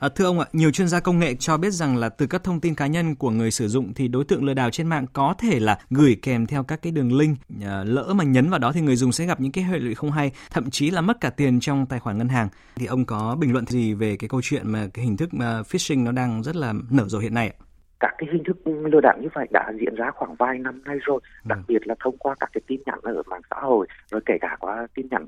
À, 0.00 0.08
thưa 0.08 0.24
ông 0.24 0.40
ạ, 0.40 0.46
nhiều 0.52 0.70
chuyên 0.70 0.88
gia 0.88 1.00
công 1.00 1.18
nghệ 1.18 1.34
cho 1.34 1.56
biết 1.56 1.70
rằng 1.70 1.96
là 1.96 2.08
từ 2.08 2.26
các 2.26 2.44
thông 2.44 2.60
tin 2.60 2.74
cá 2.74 2.86
nhân 2.86 3.14
của 3.14 3.30
người 3.30 3.50
sử 3.50 3.68
dụng 3.68 3.94
thì 3.94 4.08
đối 4.08 4.24
tượng 4.24 4.44
lừa 4.44 4.54
đảo 4.54 4.70
trên 4.70 4.86
mạng 4.86 5.06
có 5.12 5.34
thể 5.38 5.60
là 5.60 5.78
gửi 5.90 6.16
kèm 6.22 6.46
theo 6.46 6.62
các 6.62 6.82
cái 6.82 6.92
đường 6.92 7.18
link 7.18 7.38
à, 7.62 7.84
lỡ 7.86 8.12
mà 8.16 8.24
nhấn 8.24 8.50
vào 8.50 8.58
đó 8.58 8.72
thì 8.72 8.80
người 8.80 8.96
dùng 8.96 9.12
sẽ 9.12 9.26
gặp 9.26 9.40
những 9.40 9.52
cái 9.52 9.64
hệ 9.64 9.78
lụy 9.78 9.94
không 9.94 10.10
hay, 10.10 10.32
thậm 10.50 10.70
chí 10.70 10.90
là 10.90 11.00
mất 11.00 11.20
cả 11.20 11.30
tiền 11.30 11.60
trong 11.60 11.86
tài 11.86 12.00
khoản 12.00 12.18
ngân 12.18 12.28
hàng. 12.28 12.48
Thì 12.76 12.86
ông 12.86 13.04
có 13.04 13.36
bình 13.40 13.52
luận 13.52 13.66
gì 13.66 13.94
về 13.94 14.16
cái 14.16 14.28
câu 14.28 14.40
chuyện 14.42 14.62
mà 14.72 14.86
cái 14.94 15.04
hình 15.04 15.16
thức 15.16 15.34
mà 15.34 15.62
phishing 15.62 16.04
nó 16.04 16.12
đang 16.12 16.42
rất 16.42 16.56
là 16.56 16.74
nở 16.90 17.04
rộ 17.08 17.18
hiện 17.18 17.34
nay 17.34 17.48
ạ? 17.48 17.64
các 18.00 18.14
cái 18.18 18.28
hình 18.32 18.44
thức 18.44 18.56
lừa 18.92 19.00
đảo 19.00 19.18
như 19.20 19.28
vậy 19.34 19.46
đã 19.50 19.72
diễn 19.80 19.94
ra 19.94 20.10
khoảng 20.10 20.34
vài 20.34 20.58
năm 20.58 20.82
nay 20.84 20.96
rồi, 21.06 21.20
đặc 21.44 21.58
biệt 21.68 21.86
là 21.86 21.94
thông 22.04 22.16
qua 22.18 22.34
các 22.40 22.50
cái 22.52 22.62
tin 22.66 22.80
nhắn 22.86 22.98
ở 23.02 23.22
mạng 23.26 23.40
xã 23.50 23.56
hội, 23.60 23.86
rồi 24.10 24.20
kể 24.26 24.34
cả 24.40 24.56
qua 24.60 24.86
tin 24.94 25.06
nhắn 25.10 25.26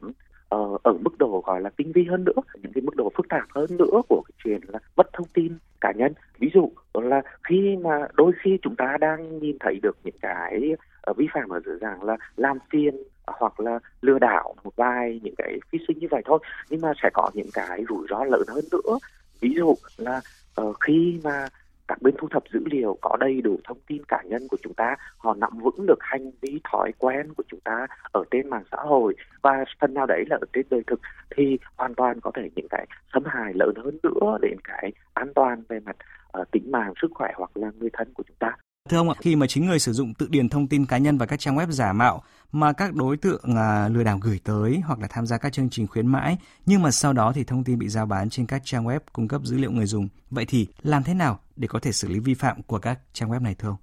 uh, 0.54 0.82
ở 0.82 0.92
mức 0.92 1.18
độ 1.18 1.42
gọi 1.46 1.60
là 1.60 1.70
tinh 1.76 1.92
vi 1.92 2.04
hơn 2.04 2.24
nữa 2.24 2.42
những 2.62 2.72
cái 2.72 2.82
mức 2.82 2.96
độ 2.96 3.12
phức 3.16 3.28
tạp 3.28 3.44
hơn 3.50 3.66
nữa 3.78 4.02
của 4.08 4.22
cái 4.28 4.32
chuyện 4.44 4.60
là 4.68 4.78
mất 4.96 5.12
thông 5.12 5.26
tin 5.34 5.58
cá 5.80 5.92
nhân. 5.92 6.12
Ví 6.38 6.50
dụ 6.54 6.70
là 6.94 7.22
khi 7.48 7.76
mà 7.76 8.08
đôi 8.14 8.32
khi 8.42 8.58
chúng 8.62 8.76
ta 8.76 8.96
đang 9.00 9.38
nhìn 9.38 9.56
thấy 9.60 9.80
được 9.82 9.96
những 10.04 10.18
cái 10.22 10.74
uh, 11.10 11.16
vi 11.16 11.26
phạm 11.34 11.48
ở 11.48 11.60
dưới 11.66 11.78
dạng 11.80 12.02
là 12.02 12.16
làm 12.36 12.58
phiền 12.70 12.94
hoặc 13.26 13.60
là 13.60 13.78
lừa 14.00 14.18
đảo 14.18 14.54
một 14.64 14.76
vài 14.76 15.20
những 15.22 15.34
cái 15.38 15.58
phishing 15.72 15.98
như 15.98 16.06
vậy 16.10 16.22
thôi 16.24 16.38
nhưng 16.70 16.80
mà 16.80 16.92
sẽ 17.02 17.10
có 17.14 17.30
những 17.34 17.50
cái 17.52 17.84
rủi 17.88 18.06
ro 18.10 18.24
lớn 18.24 18.42
hơn 18.48 18.64
nữa. 18.72 18.98
Ví 19.40 19.54
dụ 19.56 19.74
là 19.96 20.20
uh, 20.60 20.76
khi 20.80 21.20
mà 21.24 21.48
các 21.90 22.02
bên 22.02 22.14
thu 22.18 22.28
thập 22.30 22.42
dữ 22.52 22.60
liệu 22.70 22.98
có 23.00 23.16
đầy 23.20 23.40
đủ 23.42 23.58
thông 23.64 23.78
tin 23.86 24.04
cá 24.04 24.22
nhân 24.22 24.48
của 24.48 24.56
chúng 24.62 24.74
ta 24.74 24.96
họ 25.18 25.34
nắm 25.34 25.58
vững 25.58 25.86
được 25.86 25.98
hành 26.00 26.30
vi 26.40 26.60
thói 26.72 26.92
quen 26.98 27.34
của 27.36 27.42
chúng 27.48 27.60
ta 27.60 27.86
ở 28.12 28.24
trên 28.30 28.50
mạng 28.50 28.64
xã 28.70 28.76
hội. 28.80 29.14
Và 29.42 29.64
phần 29.80 29.94
nào 29.94 30.06
đấy 30.06 30.24
là 30.30 30.38
ở 30.40 30.46
trên 30.52 30.66
đời 30.70 30.82
thực 30.86 31.00
thì 31.36 31.58
hoàn 31.76 31.94
toàn 31.94 32.20
có 32.20 32.30
thể 32.34 32.50
những 32.54 32.68
cái 32.70 32.86
xâm 33.12 33.22
hại 33.26 33.52
lớn 33.54 33.74
hơn 33.84 33.98
nữa 34.02 34.38
đến 34.42 34.56
cái 34.64 34.92
an 35.14 35.32
toàn 35.34 35.62
về 35.68 35.80
mặt 35.80 35.96
uh, 36.40 36.50
tính 36.50 36.70
mạng 36.72 36.92
sức 37.02 37.10
khỏe 37.14 37.32
hoặc 37.36 37.50
là 37.54 37.70
người 37.78 37.90
thân 37.92 38.12
của 38.14 38.22
chúng 38.26 38.36
ta. 38.38 38.56
Thưa 38.88 38.96
ông 38.96 39.08
ạ, 39.08 39.14
khi 39.20 39.36
mà 39.36 39.46
chính 39.46 39.66
người 39.66 39.78
sử 39.78 39.92
dụng 39.92 40.14
tự 40.14 40.26
điền 40.30 40.48
thông 40.48 40.66
tin 40.66 40.86
cá 40.86 40.98
nhân 40.98 41.18
vào 41.18 41.26
các 41.26 41.40
trang 41.40 41.56
web 41.56 41.70
giả 41.70 41.92
mạo 41.92 42.22
mà 42.52 42.72
các 42.72 42.94
đối 42.94 43.16
tượng 43.16 43.40
à, 43.56 43.88
lừa 43.88 44.04
đảo 44.04 44.18
gửi 44.22 44.40
tới 44.44 44.80
hoặc 44.86 44.98
là 45.00 45.06
tham 45.10 45.26
gia 45.26 45.38
các 45.38 45.52
chương 45.52 45.70
trình 45.70 45.86
khuyến 45.86 46.06
mãi, 46.06 46.38
nhưng 46.66 46.82
mà 46.82 46.90
sau 46.90 47.12
đó 47.12 47.32
thì 47.34 47.44
thông 47.44 47.64
tin 47.64 47.78
bị 47.78 47.88
giao 47.88 48.06
bán 48.06 48.30
trên 48.30 48.46
các 48.46 48.62
trang 48.64 48.84
web 48.84 49.00
cung 49.12 49.28
cấp 49.28 49.40
dữ 49.44 49.58
liệu 49.58 49.70
người 49.70 49.86
dùng. 49.86 50.08
Vậy 50.30 50.44
thì 50.48 50.66
làm 50.82 51.02
thế 51.02 51.14
nào 51.14 51.38
để 51.56 51.68
có 51.68 51.78
thể 51.78 51.92
xử 51.92 52.08
lý 52.08 52.18
vi 52.18 52.34
phạm 52.34 52.62
của 52.62 52.78
các 52.78 52.98
trang 53.12 53.30
web 53.30 53.42
này 53.42 53.54
thưa 53.58 53.68
ông? 53.68 53.76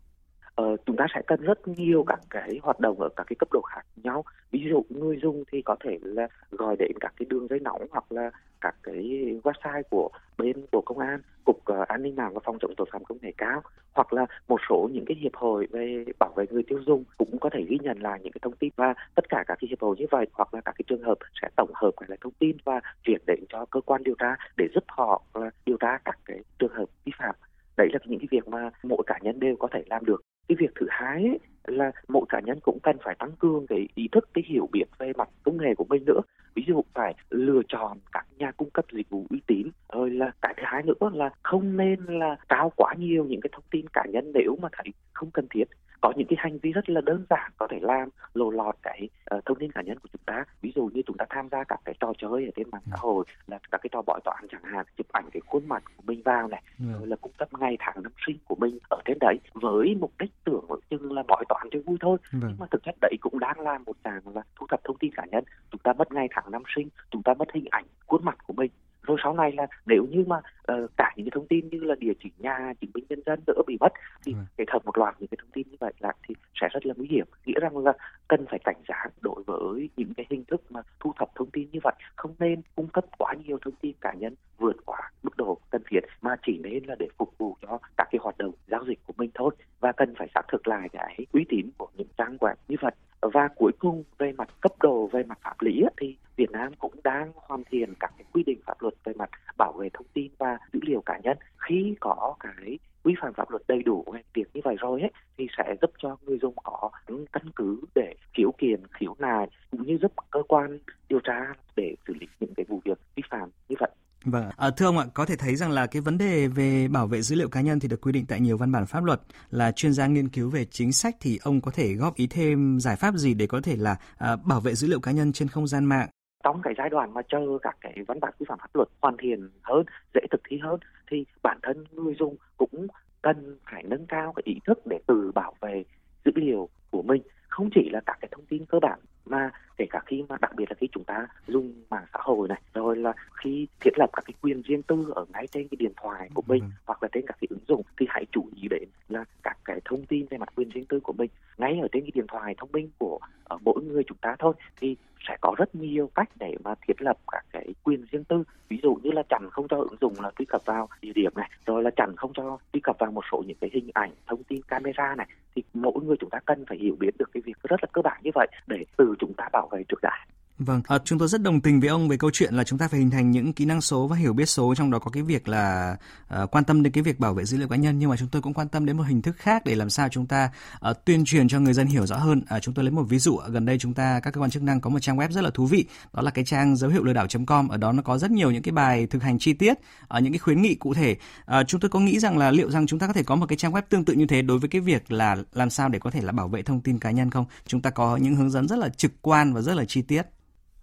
Ờ, 0.56 0.78
chúng 0.86 0.96
ta 0.98 1.06
sẽ 1.16 1.22
cần 1.28 1.42
rất 1.42 1.68
nhiều 1.68 2.04
các 2.08 2.20
cái 2.30 2.60
hoạt 2.64 2.80
động 2.80 3.00
ở 3.00 3.10
các 3.16 3.24
cái 3.30 3.36
cấp 3.40 3.50
độ 3.52 3.62
khác 3.62 3.86
nhau. 4.04 4.24
Ví 4.52 4.60
dụ 4.70 4.86
người 4.90 5.20
dùng 5.22 5.44
thì 5.52 5.62
có 5.62 5.76
thể 5.84 5.98
là 6.02 6.28
gọi 6.52 6.76
đến 6.80 6.92
các 7.00 7.14
cái 7.20 7.26
đường 7.30 7.48
dây 7.50 7.60
nóng 7.60 7.88
hoặc 7.92 8.12
là 8.12 8.32
các 8.62 8.76
cái 8.84 8.96
website 9.44 9.84
của 9.90 10.10
bên 10.38 10.66
Bộ 10.72 10.82
Công 10.86 11.00
an, 11.00 11.22
Cục 11.48 11.66
ờ, 11.66 11.86
An 11.88 12.04
ninh 12.04 12.16
mạng 12.16 12.34
và 12.34 12.40
Phòng 12.44 12.58
chống 12.62 12.74
tội 12.78 12.88
phạm 12.92 13.04
công 13.06 13.18
nghệ 13.22 13.32
cao 13.38 13.62
hoặc 13.94 14.14
là 14.14 14.26
một 14.48 14.60
số 14.70 14.90
những 14.94 15.06
cái 15.06 15.18
hiệp 15.22 15.36
hội 15.36 15.68
về 15.72 16.06
bảo 16.20 16.34
vệ 16.36 16.46
người 16.50 16.64
tiêu 16.64 16.80
dùng 16.86 17.04
cũng 17.18 17.40
có 17.40 17.50
thể 17.50 17.66
ghi 17.70 17.78
nhận 17.82 18.00
lại 18.00 18.20
những 18.24 18.34
cái 18.34 18.40
thông 18.42 18.56
tin 18.56 18.70
và 18.76 18.94
tất 19.16 19.30
cả 19.30 19.44
các 19.48 19.58
cái 19.62 19.68
hiệp 19.70 19.82
hội 19.82 19.96
như 20.00 20.06
vậy 20.12 20.26
hoặc 20.34 20.54
là 20.54 20.62
các 20.62 20.76
cái 20.78 20.84
trường 20.88 21.04
hợp 21.04 21.18
sẽ 21.42 21.50
tổng 21.56 21.72
hợp 21.74 21.92
lại 22.08 22.18
thông 22.22 22.34
tin 22.40 22.58
và 22.66 22.82
chuyển 23.04 23.22
đến 23.28 23.40
cho 23.50 23.66
cơ 23.66 23.82
quan 23.82 24.04
điều 24.04 24.16
tra 24.16 24.36
để 24.58 24.68
giúp 24.74 24.84
họ 24.88 25.24
ờ, 25.34 25.50
điều 25.66 25.78
tra 25.78 25.98
các 26.06 26.20
cái 26.26 26.40
trường 26.60 26.74
hợp 26.74 26.86
vi 27.06 27.12
phạm. 27.18 27.36
Đấy 27.78 27.90
là 27.94 28.00
những 28.06 28.20
cái 28.20 28.28
việc 28.32 28.48
mà 28.48 28.70
mỗi 28.84 29.04
cá 29.06 29.20
nhân 29.22 29.40
đều 29.40 29.56
có 29.56 29.68
thể 29.72 29.84
làm 29.86 30.06
được. 30.06 30.22
Cái 30.48 30.56
việc 30.60 30.72
thứ 30.76 30.88
hai 30.90 31.24
ấy, 31.24 31.40
là 31.68 31.92
mỗi 32.08 32.26
cá 32.30 32.40
nhân 32.40 32.60
cũng 32.60 32.80
cần 32.84 32.98
phải 33.04 33.16
tăng 33.20 33.32
cường 33.32 33.68
cái 33.68 33.88
ý 33.96 34.08
thức, 34.12 34.30
cái 34.34 34.44
hiểu 34.48 34.70
biết 34.72 34.86
về 34.98 35.14
mặt 35.18 35.30
công 35.44 35.58
nghệ 35.58 35.76
của 35.76 35.86
mình 35.90 36.06
nữa. 36.06 36.22
Ví 36.56 36.64
dụ 36.68 36.82
phải 36.94 37.16
lựa 37.30 37.62
chọn 37.68 37.98
các 38.12 38.26
nhà 38.38 38.52
cung 38.52 38.70
cấp 38.70 38.86
dịch 38.92 39.10
vụ 39.10 39.26
uy 39.30 39.42
tín. 39.48 39.68
Rồi 39.94 40.10
là 40.10 40.32
cái 40.42 40.54
thứ 40.58 40.64
hai 40.66 40.84
nữa 40.84 41.10
là 41.14 41.30
không 41.44 41.78
nên 41.78 42.00
là 42.08 42.36
cao 42.50 42.72
quá 42.76 42.94
nhiều 42.98 43.26
những 43.26 43.42
cái 43.42 43.50
thông 43.54 43.64
tin 43.72 43.86
cá 43.94 44.06
nhân 44.10 44.32
nếu 44.34 44.56
mà 44.62 44.70
thấy 44.72 44.94
không 45.14 45.32
cần 45.32 45.48
thiết 45.50 45.64
có 46.02 46.14
những 46.16 46.28
cái 46.28 46.38
hành 46.40 46.58
vi 46.58 46.72
rất 46.72 46.90
là 46.90 47.02
đơn 47.02 47.26
giản 47.30 47.52
có 47.58 47.68
thể 47.70 47.80
làm 47.82 48.10
lộ 48.34 48.50
lọt 48.50 48.76
cái 48.84 49.10
uh, 49.36 49.46
thông 49.46 49.60
tin 49.60 49.72
cá 49.72 49.82
nhân 49.82 50.00
của 50.00 50.10
chúng 50.14 50.22
ta. 50.26 50.44
Ví 50.62 50.72
dụ 50.76 50.90
như 50.94 51.02
chúng 51.08 51.18
ta 51.18 51.26
tham 51.30 51.50
gia 51.52 51.64
các 51.64 51.80
cái 51.86 51.96
trò 52.00 52.14
chơi 52.18 52.46
ở 52.46 52.52
trên 52.56 52.70
mạng 52.72 52.82
xã 52.92 52.98
hội 53.00 53.26
là 53.48 53.60
các 53.72 53.82
cái 53.82 53.90
trò 53.92 54.02
bói 54.02 54.20
toán 54.24 54.48
chẳng 54.52 54.64
hạn 54.64 54.86
chụp 54.98 55.08
ảnh 55.12 55.30
cái 55.32 55.42
khuôn 55.46 55.68
mặt 55.68 55.84
của 55.98 56.04
mình 56.06 56.22
vào 56.26 56.48
này 56.48 56.62
ừ. 56.80 56.86
rồi 57.00 57.08
là 57.08 57.16
cung 57.16 57.32
cấp 57.38 57.48
ngày 57.60 57.78
tháng 57.80 58.04
năm 58.04 58.12
sinh 58.28 58.38
của 58.46 58.56
mình 58.56 58.78
ở 58.90 59.02
trên 59.06 59.18
đấy 59.20 59.40
với 59.54 59.96
mục 60.00 60.12
đích 60.20 60.32
tưởng 60.44 60.66
chừng 60.90 61.12
là 61.12 61.24
bói 61.28 61.44
toán 61.50 61.68
cho 61.72 61.80
vui 61.86 61.98
thôi. 62.02 62.18
Vâng. 62.32 62.42
nhưng 62.48 62.58
mà 62.60 62.66
thực 62.72 62.84
chất 62.84 62.96
đấy 63.02 63.16
cũng 63.22 63.40
đang 63.40 63.60
là 63.60 63.78
một 63.78 63.96
dạng 64.04 64.36
là 64.36 64.42
thu 64.56 64.68
thập 64.70 64.84
thông 64.84 64.98
tin 64.98 65.12
cá 65.14 65.26
nhân. 65.26 65.44
Chúng 65.72 65.82
ta 65.84 65.94
mất 65.94 66.12
ngày 66.12 66.28
tháng 66.32 66.52
năm 66.52 66.64
sinh 66.76 66.90
chúng 67.12 67.24
ta 67.24 67.34
mất 67.34 67.52
hình 67.54 67.66
ảnh 67.72 67.86
khuôn 68.08 68.26
mặt 68.26 68.38
của 68.48 68.54
mình. 68.54 68.72
Rồi 69.04 69.18
sau 69.24 69.34
này 69.34 69.52
là 69.52 69.68
nếu 69.86 70.06
như 70.12 70.24
mà 70.28 70.42
uh, 70.72 70.92
cả 70.98 71.14
những 71.16 71.26
cái 71.26 71.32
thông 71.34 71.48
tin 71.48 71.70
như 71.70 71.80
là 71.80 71.96
địa 71.96 72.14
chỉ 72.24 72.32
nhà 72.38 72.74
chứng 72.82 72.92
minh 72.94 73.06
nhân 73.10 73.22
dân 73.26 73.40
đỡ 73.48 73.54
bị 73.68 73.78
mất 73.80 73.94
thì 74.26 74.34
ừ. 74.34 74.40
kết 74.58 74.66
hợp 74.70 74.86
một 74.86 74.98
loạt 74.98 75.16
những 75.20 75.28
cái 75.28 75.38
thông 75.42 75.52
tin 75.52 75.68
như 75.70 75.78
vậy 75.80 75.94
lại 76.00 76.16
thì 76.28 76.36
sẽ 76.62 76.68
rất 76.72 76.86
là 76.86 76.94
nguy 76.98 77.08
hiểm. 77.08 77.26
Nghĩa 77.46 77.60
rằng 77.60 77.78
là 77.78 77.94
cần 78.28 78.46
phải 78.50 78.60
cảnh 78.64 78.82
giác 78.88 79.10
đối 79.22 79.44
với 79.44 79.90
những 79.98 80.14
cái 80.14 80.26
hình 80.30 80.44
thức 80.46 80.62
mà 80.70 80.82
thu 81.00 81.14
thập 81.20 81.36
thông 81.36 81.50
tin 81.50 81.68
như 81.72 81.80
vậy. 81.84 81.94
Không 82.16 82.36
nên 82.40 82.62
cung 82.76 82.88
cấp 82.88 83.06
quá 83.18 83.34
nhiều 83.46 83.58
thông 83.62 83.76
tin 83.82 83.94
cá 84.02 84.14
nhân 84.14 84.36
vượt 84.58 84.76
quá 84.86 85.12
mức 85.24 85.38
độ 85.38 85.58
cần 85.70 85.82
thiết 85.90 86.00
mà 86.22 86.36
chỉ 86.46 86.58
nên 86.58 86.84
là 86.84 86.96
để 87.00 87.08
phục 87.18 87.38
vụ 87.38 87.58
cho 87.62 87.80
các 87.98 88.08
cái 88.12 88.20
hoạt 88.22 88.38
động 88.38 88.52
giao 88.68 88.86
dịch 88.88 89.00
của 89.08 89.14
mình 89.18 89.30
thôi. 89.34 89.56
Và 89.80 89.92
cần 89.92 90.14
phải 90.18 90.28
xác 90.36 90.42
thực 90.52 90.68
lại 90.68 90.90
cái 90.94 91.26
uy 91.34 91.46
tín 91.50 91.70
của 91.78 91.88
những 91.96 92.08
trang 92.18 92.38
web 92.38 92.56
như 92.68 92.76
vậy. 92.82 92.92
Và 93.22 93.48
cuối 93.56 93.72
cùng 93.80 94.04
về 94.18 94.32
mặt 94.32 94.50
cấp 94.62 94.72
độ 94.82 95.08
về 95.08 95.24
mặt 95.24 95.38
pháp 95.42 95.62
lý 95.62 95.84
thì 95.98 96.16
Việt 96.36 96.52
Nam 96.52 96.74
cũng 96.80 96.94
đang 97.04 97.32
hoàn 97.36 97.64
thiện 97.64 97.94
các 98.00 98.14
cái 98.18 98.26
quy 98.34 98.44
định 98.44 98.60
pháp 98.66 98.82
luật 98.82 98.94
về 99.04 99.14
mặt 99.14 99.30
bảo 99.58 99.74
vệ 99.80 99.90
thông 99.94 100.08
tin 100.14 100.32
và 100.38 100.58
dữ 100.74 100.80
liệu 100.84 101.02
cá 101.06 101.20
nhân 101.24 101.38
khi 101.58 101.96
có 102.00 102.36
cái 102.40 102.78
quy 103.04 103.14
phạm 103.22 103.34
pháp 103.34 103.52
luật 103.52 103.62
đầy 103.68 103.84
đủ 103.84 104.06
về 104.14 104.22
việc 104.34 104.44
như 104.54 104.62
vậy 104.64 104.76
rồi 104.80 105.02
ấy 105.02 105.12
thì 105.38 105.48
sẽ 105.58 105.76
giúp 105.82 105.92
cho 105.98 106.18
người 106.22 106.38
dùng 106.42 106.56
có 106.64 106.90
những 107.08 107.26
căn 107.34 107.44
cứ 107.56 107.82
để 107.96 108.16
khiếu 108.34 108.52
kiện 108.58 108.82
khiếu 109.00 109.16
nại 109.20 109.50
cũng 109.72 109.86
như 109.86 109.98
giúp 110.02 110.12
cơ 110.32 110.44
quan 110.48 110.80
điều 111.10 111.20
tra 111.20 111.54
để 111.76 111.96
xử 112.08 112.14
lý 112.20 112.28
những 112.40 112.54
cái 112.58 112.66
vụ 112.70 112.82
việc 112.86 113.00
vi 113.16 113.24
phạm 113.30 113.50
như 113.70 113.76
vậy 113.80 113.90
Vâng, 114.26 114.50
à, 114.58 114.70
thưa 114.70 114.86
ông 114.86 114.98
ạ, 114.98 115.06
có 115.14 115.26
thể 115.26 115.36
thấy 115.36 115.56
rằng 115.56 115.72
là 115.72 115.86
cái 115.88 116.02
vấn 116.02 116.18
đề 116.18 116.48
về 116.48 116.88
bảo 116.88 117.08
vệ 117.08 117.22
dữ 117.22 117.36
liệu 117.36 117.50
cá 117.50 117.62
nhân 117.62 117.80
thì 117.80 117.88
được 117.88 118.02
quy 118.02 118.12
định 118.12 118.26
tại 118.26 118.40
nhiều 118.40 118.58
văn 118.58 118.72
bản 118.72 118.86
pháp 118.86 119.04
luật. 119.04 119.22
Là 119.50 119.72
chuyên 119.72 119.94
gia 119.94 120.08
nghiên 120.08 120.30
cứu 120.30 120.50
về 120.50 120.66
chính 120.66 120.92
sách 120.92 121.16
thì 121.22 121.40
ông 121.44 121.62
có 121.62 121.72
thể 121.72 121.94
góp 121.94 122.16
ý 122.16 122.28
thêm 122.28 122.80
giải 122.80 122.96
pháp 122.96 123.16
gì 123.16 123.34
để 123.34 123.48
có 123.48 123.62
thể 123.64 123.76
là 123.76 123.96
à, 124.18 124.36
bảo 124.36 124.60
vệ 124.60 124.76
dữ 124.76 124.88
liệu 124.88 125.00
cá 125.00 125.12
nhân 125.12 125.34
trên 125.34 125.48
không 125.48 125.68
gian 125.68 125.86
mạng? 125.86 126.10
Trong 126.48 126.62
cái 126.62 126.74
giai 126.78 126.90
đoạn 126.90 127.14
mà 127.14 127.22
chờ 127.30 127.58
các 127.62 127.78
cái 127.82 127.96
văn 128.08 128.20
bản 128.20 128.34
quy 128.40 128.46
phạm 128.50 128.60
pháp 128.60 128.76
luật 128.76 128.88
hoàn 129.02 129.18
thiện 129.18 129.50
hơn, 129.62 129.84
dễ 130.14 130.22
thực 130.32 130.42
thi 130.50 130.58
hơn 130.58 130.80
thì 131.12 131.26
bản 131.44 131.60
thân 131.64 131.84
người 131.92 132.16
dùng 132.20 132.36
cũng 132.58 132.88
cần 133.22 133.58
phải 133.72 133.84
nâng 133.84 134.06
cao 134.06 134.34
cái 134.36 134.44
ý 134.46 134.60
thức 134.66 134.80
để 134.86 135.00
tự 135.08 135.32
bảo 135.36 135.54
vệ 135.62 135.84
dữ 136.26 136.32
liệu 136.36 136.70
của 136.92 137.02
mình 137.02 137.22
không 137.48 137.70
chỉ 137.76 137.90
là 137.90 138.02
các 138.06 138.18
cái 138.22 138.30
thông 138.32 138.46
tin 138.46 138.66
cơ 138.66 138.80
bản 138.80 139.00
mà 139.26 139.52
kể 139.78 139.86
cả 139.90 140.00
khi 140.06 140.24
mà 140.30 140.36
đặc 140.42 140.56
biệt 140.56 140.66
là 140.70 140.76
khi 140.80 140.88
chúng 140.92 141.04
ta 141.04 141.28
dùng 141.48 141.74
mạng 141.90 142.06
xã 142.14 142.20
hội 142.22 142.48
này 142.48 142.62
rồi 142.74 142.96
là 142.96 143.14
khi 143.34 143.68
thiết 143.80 143.92
lập 143.98 144.10
các 144.14 144.24
cái 144.26 144.34
quyền 144.42 144.62
riêng 144.62 144.84
tư 144.84 145.12
ở 145.16 145.26
ngay 145.34 145.48
trên 145.48 145.68
cái 145.68 145.76
điện 145.80 145.92
thoại 145.98 146.30
của 146.34 146.44
mình 146.48 146.64
ừ. 146.64 146.70
hoặc 146.86 147.04
là 147.04 147.10
trên 147.12 147.26
các 147.28 147.38
cái 147.42 147.48
ứng 147.50 147.66
dụng 147.68 147.82
thì 148.00 148.06
hãy 148.10 148.26
chú 148.32 148.50
ý 148.56 148.68
đến 148.70 148.90
là 149.10 149.26
các 149.44 149.58
cái 149.66 149.82
thông 149.86 150.06
tin 150.06 150.26
về 150.30 150.38
mặt 150.38 150.50
quyền 150.56 150.70
riêng 150.70 150.86
tư 150.86 151.00
của 151.00 151.14
mình 151.14 151.30
ngay 151.58 151.80
ở 151.82 151.88
trên 151.92 152.04
cái 152.04 152.12
điện 152.14 152.26
thoại 152.28 152.56
thông 152.58 152.72
minh 152.72 152.90
của 153.00 153.20
ở 153.44 153.58
mỗi 153.62 153.84
người 153.84 154.04
chúng 154.08 154.18
ta 154.22 154.36
thôi 154.40 154.54
thì 154.80 154.96
sẽ 155.28 155.38
có 155.42 155.56
rất 155.58 155.76
nhiều 155.76 156.10
cách 156.16 156.30
để 156.36 156.56
mà 156.64 156.76
thiết 156.88 157.02
lập 157.02 157.18
các 157.32 157.46
cái 157.52 157.68
quyền 157.84 158.06
riêng 158.12 158.24
tư. 158.24 158.44
Ví 158.70 158.80
dụ 158.84 158.96
như 159.04 159.12
là 159.12 159.24
chặn 159.30 159.50
không 159.52 159.68
cho 159.68 159.78
ứng 159.78 159.96
dụng 160.02 160.14
là 160.22 160.32
truy 160.40 160.46
cập 160.46 160.66
vào 160.66 160.90
địa 161.02 161.12
điểm 161.16 161.32
này, 161.36 161.50
rồi 161.66 161.84
là 161.84 161.90
chặn 161.96 162.16
không 162.18 162.32
cho 162.34 162.58
truy 162.74 162.80
cập 162.84 162.96
vào 163.00 163.12
một 163.12 163.24
số 163.32 163.44
những 163.48 163.58
cái 163.62 163.70
hình 163.74 163.90
ảnh, 163.94 164.12
thông 164.28 164.44
tin 164.44 164.62
camera 164.62 165.16
này, 165.16 165.28
thì 165.56 165.64
mỗi 165.74 166.04
người 166.04 166.16
chúng 166.20 166.30
ta 166.30 166.40
cần 166.46 166.66
phải 166.66 166.78
hiểu 166.78 166.96
biết 167.00 167.18
được 167.20 167.30
cái 167.34 167.42
việc 167.46 167.58
rất 167.64 167.84
là 167.84 167.88
cơ 167.94 168.02
bản 168.02 168.22
như 168.24 168.32
vậy 168.34 168.48
để 168.68 168.86
từ 168.98 169.16
chúng 169.20 169.34
ta 169.34 169.50
bảo 169.54 169.68
vệ 169.72 169.84
trước 169.88 170.00
đã. 170.02 170.26
Vâng, 170.60 170.82
à, 170.88 170.98
chúng 171.06 171.20
tôi 171.20 171.28
rất 171.28 171.42
đồng 171.42 171.62
tình 171.62 171.80
với 171.80 171.90
ông 171.90 172.10
về 172.10 172.18
câu 172.18 172.32
chuyện 172.34 172.54
là 172.54 172.64
chúng 172.64 172.80
ta 172.80 172.88
phải 172.88 173.00
hình 173.00 173.10
thành 173.10 173.32
những 173.32 173.54
kỹ 173.54 173.66
năng 173.66 173.82
số 173.82 174.08
và 174.08 174.16
hiểu 174.16 174.34
biết 174.34 174.46
số 174.46 174.76
trong 174.76 174.92
đó 174.92 175.00
có 175.00 175.12
cái 175.12 175.24
việc 175.24 175.48
là 175.48 175.98
à, 176.28 176.46
quan 176.52 176.64
tâm 176.64 176.84
đến 176.84 176.94
cái 176.94 177.04
việc 177.04 177.20
bảo 177.20 177.34
vệ 177.34 177.46
dữ 177.46 177.58
liệu 177.58 177.68
cá 177.68 177.76
nhân 177.76 178.00
nhưng 178.00 178.10
mà 178.10 178.18
chúng 178.18 178.28
tôi 178.28 178.42
cũng 178.42 178.54
quan 178.54 178.68
tâm 178.68 178.86
đến 178.86 178.98
một 178.98 179.04
hình 179.04 179.22
thức 179.22 179.36
khác 179.38 179.62
để 179.66 179.76
làm 179.76 179.90
sao 179.90 180.10
chúng 180.10 180.26
ta 180.26 180.50
à, 180.80 180.94
tuyên 180.94 181.26
truyền 181.26 181.48
cho 181.48 181.60
người 181.60 181.74
dân 181.74 181.88
hiểu 181.88 182.06
rõ 182.06 182.18
hơn. 182.18 182.42
À, 182.48 182.60
chúng 182.60 182.74
tôi 182.74 182.86
lấy 182.86 182.92
một 182.92 183.04
ví 183.04 183.20
dụ 183.20 183.38
gần 183.50 183.66
đây 183.66 183.78
chúng 183.80 183.94
ta 183.94 184.20
các 184.20 184.32
cơ 184.32 184.42
quan 184.42 184.50
chức 184.50 184.64
năng 184.64 184.82
có 184.82 184.90
một 184.90 185.00
trang 185.00 185.18
web 185.18 185.32
rất 185.32 185.42
là 185.42 185.50
thú 185.50 185.66
vị 185.66 185.86
đó 186.14 186.22
là 186.22 186.32
cái 186.32 186.46
trang 186.46 186.76
dấu 186.76 186.90
hiệu 186.90 187.04
lừa 187.04 187.14
đảo.com 187.14 187.68
ở 187.68 187.78
đó 187.78 187.92
nó 187.92 188.02
có 188.02 188.18
rất 188.18 188.32
nhiều 188.32 188.52
những 188.52 188.64
cái 188.64 188.72
bài 188.72 189.08
thực 189.08 189.24
hành 189.24 189.40
chi 189.40 189.54
tiết 189.54 189.74
ở 190.08 190.20
những 190.20 190.34
cái 190.34 190.40
khuyến 190.40 190.62
nghị 190.62 190.76
cụ 190.76 190.94
thể. 190.94 191.16
À, 191.46 191.64
chúng 191.64 191.80
tôi 191.82 191.90
có 191.90 192.00
nghĩ 192.00 192.20
rằng 192.20 192.38
là 192.38 192.52
liệu 192.52 192.72
rằng 192.72 192.88
chúng 192.88 193.00
ta 193.00 193.08
có 193.08 193.14
thể 193.14 193.24
có 193.24 193.36
một 193.36 193.46
cái 193.46 193.58
trang 193.58 193.72
web 193.72 193.82
tương 193.90 194.06
tự 194.06 194.14
như 194.14 194.26
thế 194.26 194.42
đối 194.42 194.60
với 194.60 194.70
cái 194.70 194.82
việc 194.82 195.12
là 195.12 195.38
làm 195.54 195.70
sao 195.70 195.90
để 195.90 196.00
có 196.00 196.12
thể 196.12 196.22
là 196.22 196.32
bảo 196.32 196.48
vệ 196.48 196.62
thông 196.62 196.82
tin 196.82 197.00
cá 197.00 197.12
nhân 197.12 197.32
không? 197.32 197.46
Chúng 197.68 197.82
ta 197.82 197.90
có 197.90 198.18
những 198.18 198.36
hướng 198.36 198.50
dẫn 198.50 198.68
rất 198.68 198.80
là 198.80 198.90
trực 198.90 199.12
quan 199.22 199.54
và 199.54 199.62
rất 199.62 199.76
là 199.76 199.86
chi 199.86 200.02
tiết. 200.02 200.22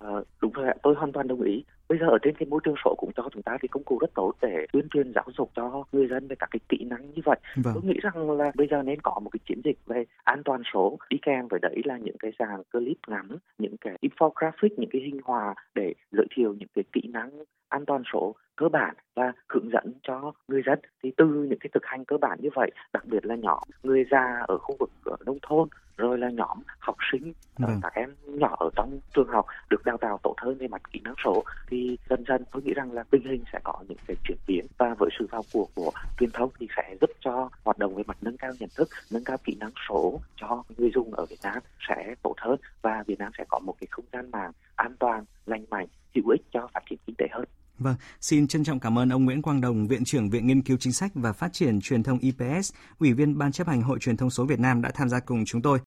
Ờ, 0.05 0.25
đúng 0.43 0.53
rồi 0.53 0.67
ạ, 0.67 0.75
tôi 0.83 0.95
hoàn 0.95 1.13
toàn 1.13 1.29
đồng 1.29 1.43
ý. 1.43 1.65
Bây 1.89 1.99
giờ 1.99 2.07
ở 2.07 2.19
trên 2.23 2.35
cái 2.35 2.47
môi 2.49 2.61
trường 2.65 2.75
số 2.85 2.95
cũng 2.99 3.11
cho 3.17 3.29
chúng 3.33 3.43
ta 3.43 3.57
cái 3.61 3.69
công 3.69 3.83
cụ 3.85 3.99
rất 4.01 4.15
tốt 4.15 4.33
để 4.43 4.67
tuyên 4.73 4.89
truyền 4.89 5.13
giáo 5.15 5.25
dục 5.39 5.51
cho 5.57 5.85
người 5.93 6.07
dân 6.07 6.29
về 6.29 6.37
các 6.39 6.49
cái 6.51 6.61
kỹ 6.69 6.85
năng 6.85 7.11
như 7.15 7.23
vậy. 7.25 7.39
Vâng. 7.57 7.75
Tôi 7.75 7.83
nghĩ 7.85 8.01
rằng 8.03 8.31
là 8.31 8.53
bây 8.55 8.67
giờ 8.71 8.83
nên 8.83 9.01
có 9.01 9.21
một 9.25 9.31
cái 9.33 9.41
chiến 9.49 9.61
dịch 9.65 9.79
về 9.87 10.05
an 10.25 10.43
toàn 10.45 10.63
số 10.75 10.99
đi 11.11 11.19
kèm 11.23 11.49
với 11.49 11.61
đấy 11.61 11.83
là 11.85 11.99
những 11.99 12.17
cái 12.19 12.33
dàn 12.39 12.63
clip 12.73 12.97
ngắn, 13.07 13.29
những 13.59 13.77
cái 13.81 13.99
infographic, 14.03 14.69
những 14.77 14.91
cái 14.91 15.03
hình 15.03 15.21
hòa 15.25 15.55
để 15.75 15.95
giới 16.13 16.27
thiệu 16.37 16.55
những 16.59 16.69
cái 16.75 16.85
kỹ 16.93 17.03
năng 17.13 17.31
an 17.69 17.85
toàn 17.87 18.03
số 18.13 18.35
cơ 18.57 18.69
bản 18.69 18.95
và 19.15 19.33
hướng 19.49 19.71
dẫn 19.73 19.93
cho 20.03 20.33
người 20.49 20.63
dân. 20.67 20.79
Thì 21.03 21.13
từ 21.17 21.27
những 21.27 21.59
cái 21.59 21.71
thực 21.75 21.85
hành 21.87 22.05
cơ 22.05 22.17
bản 22.21 22.39
như 22.43 22.49
vậy 22.55 22.71
đặc 22.93 23.05
biệt 23.07 23.27
là 23.27 23.35
nhóm 23.35 23.59
người 23.83 24.05
già 24.11 24.45
ở 24.49 24.59
khu 24.59 24.77
vực 24.81 24.91
ở 25.05 25.17
nông 25.27 25.39
thôn 25.43 25.69
rồi 25.97 26.19
là 26.19 26.31
nhóm 26.31 26.59
học 26.79 26.97
sinh 27.13 27.33
ờ, 27.55 27.67
vâng. 27.67 27.81
các 27.83 27.93
em 27.95 28.15
nhỏ 28.27 28.57
ở 28.59 28.71
trong 28.77 29.01
trường 29.15 29.29
học 29.29 29.47
được 29.71 29.85
đào 29.85 29.97
tạo 29.97 30.19
tốt 30.23 30.35
hơn 30.39 30.59
về 30.59 30.69
mặt 30.69 30.83
kỹ 30.93 31.01
năng 31.05 31.15
số 31.25 31.45
thì 31.69 31.99
dần 32.11 32.25
dần 32.29 32.45
tôi 32.53 32.63
nghĩ 32.63 32.73
rằng 32.75 32.93
là 32.93 33.03
tình 33.11 33.25
hình 33.25 33.45
sẽ 33.53 33.59
có 33.65 33.75
những 33.89 33.99
cái 34.07 34.17
chuyển 34.25 34.39
biến. 34.47 34.67
Và 34.79 34.95
với 34.99 35.11
sự 35.19 35.27
vào 35.31 35.43
cuộc 35.53 35.71
của 35.75 35.91
truyền 36.19 36.31
thông 36.31 36.51
thì 36.59 36.69
sẽ 36.77 36.97
giúp 37.01 37.11
cho 37.21 37.49
hoạt 37.65 37.79
động 37.79 37.95
về 37.95 38.03
mặt 38.07 38.17
nâng 38.21 38.37
cao 38.37 38.53
nhận 38.61 38.69
thức 38.77 38.89
nâng 39.13 39.25
cao 39.25 39.37
kỹ 39.45 39.57
năng 39.61 39.73
số 39.89 40.21
cho 40.37 40.63
người 40.77 40.91
dùng 40.95 41.15
ở 41.15 41.27
Việt 41.27 41.41
Nam 41.43 41.59
sẽ 41.89 42.15
tốt 42.23 42.35
hơn. 42.39 42.57
Và 42.83 43.05
Việt 43.07 43.19
Nam 43.19 43.33
sẽ 43.39 43.45
có 43.49 43.59
một 43.59 43.75
cái 43.81 43.89
không 43.91 44.05
gian 44.13 44.31
mạng 44.31 44.53
an 44.77 44.97
toàn 44.99 45.25
lành 45.47 45.65
mạnh 45.71 45.87
hữu 46.15 46.29
ích 46.29 46.43
cho 46.53 46.69
phát 46.75 46.81
triển 46.91 46.99
kinh 47.07 47.15
tế 47.19 47.27
hơn 47.31 47.45
Vâng, 47.85 47.97
xin 48.21 48.47
trân 48.47 48.65
trọng 48.65 48.81
cảm 48.81 48.99
ơn 48.99 49.09
ông 49.09 49.25
Nguyễn 49.25 49.43
Quang 49.43 49.61
Đồng, 49.61 49.87
Viện 49.87 50.05
trưởng 50.05 50.31
Viện 50.31 50.47
Nghiên 50.47 50.63
cứu 50.63 50.77
Chính 50.81 50.93
sách 50.93 51.11
và 51.15 51.33
Phát 51.33 51.53
triển 51.53 51.81
Truyền 51.81 52.03
thông 52.03 52.19
IPS, 52.19 52.73
Ủy 52.99 53.13
viên 53.13 53.39
Ban 53.39 53.53
chấp 53.53 53.69
hành 53.69 53.83
Hội 53.83 53.99
Truyền 54.01 54.17
thông 54.17 54.31
số 54.31 54.45
Việt 54.45 54.61
Nam 54.61 54.83
đã 54.83 54.91
tham 54.95 55.09
gia 55.09 55.21
cùng 55.21 55.45
chúng 55.45 55.63
tôi. 55.63 55.79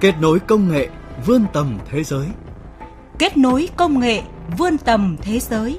Kết 0.00 0.14
nối 0.20 0.38
công 0.38 0.68
nghệ 0.68 0.88
vươn 1.26 1.44
tầm 1.52 1.78
thế 1.90 2.04
giới. 2.04 2.26
Kết 3.18 3.36
nối 3.36 3.68
công 3.76 4.00
nghệ 4.00 4.22
vươn 4.58 4.78
tầm 4.78 5.16
thế 5.22 5.38
giới. 5.38 5.78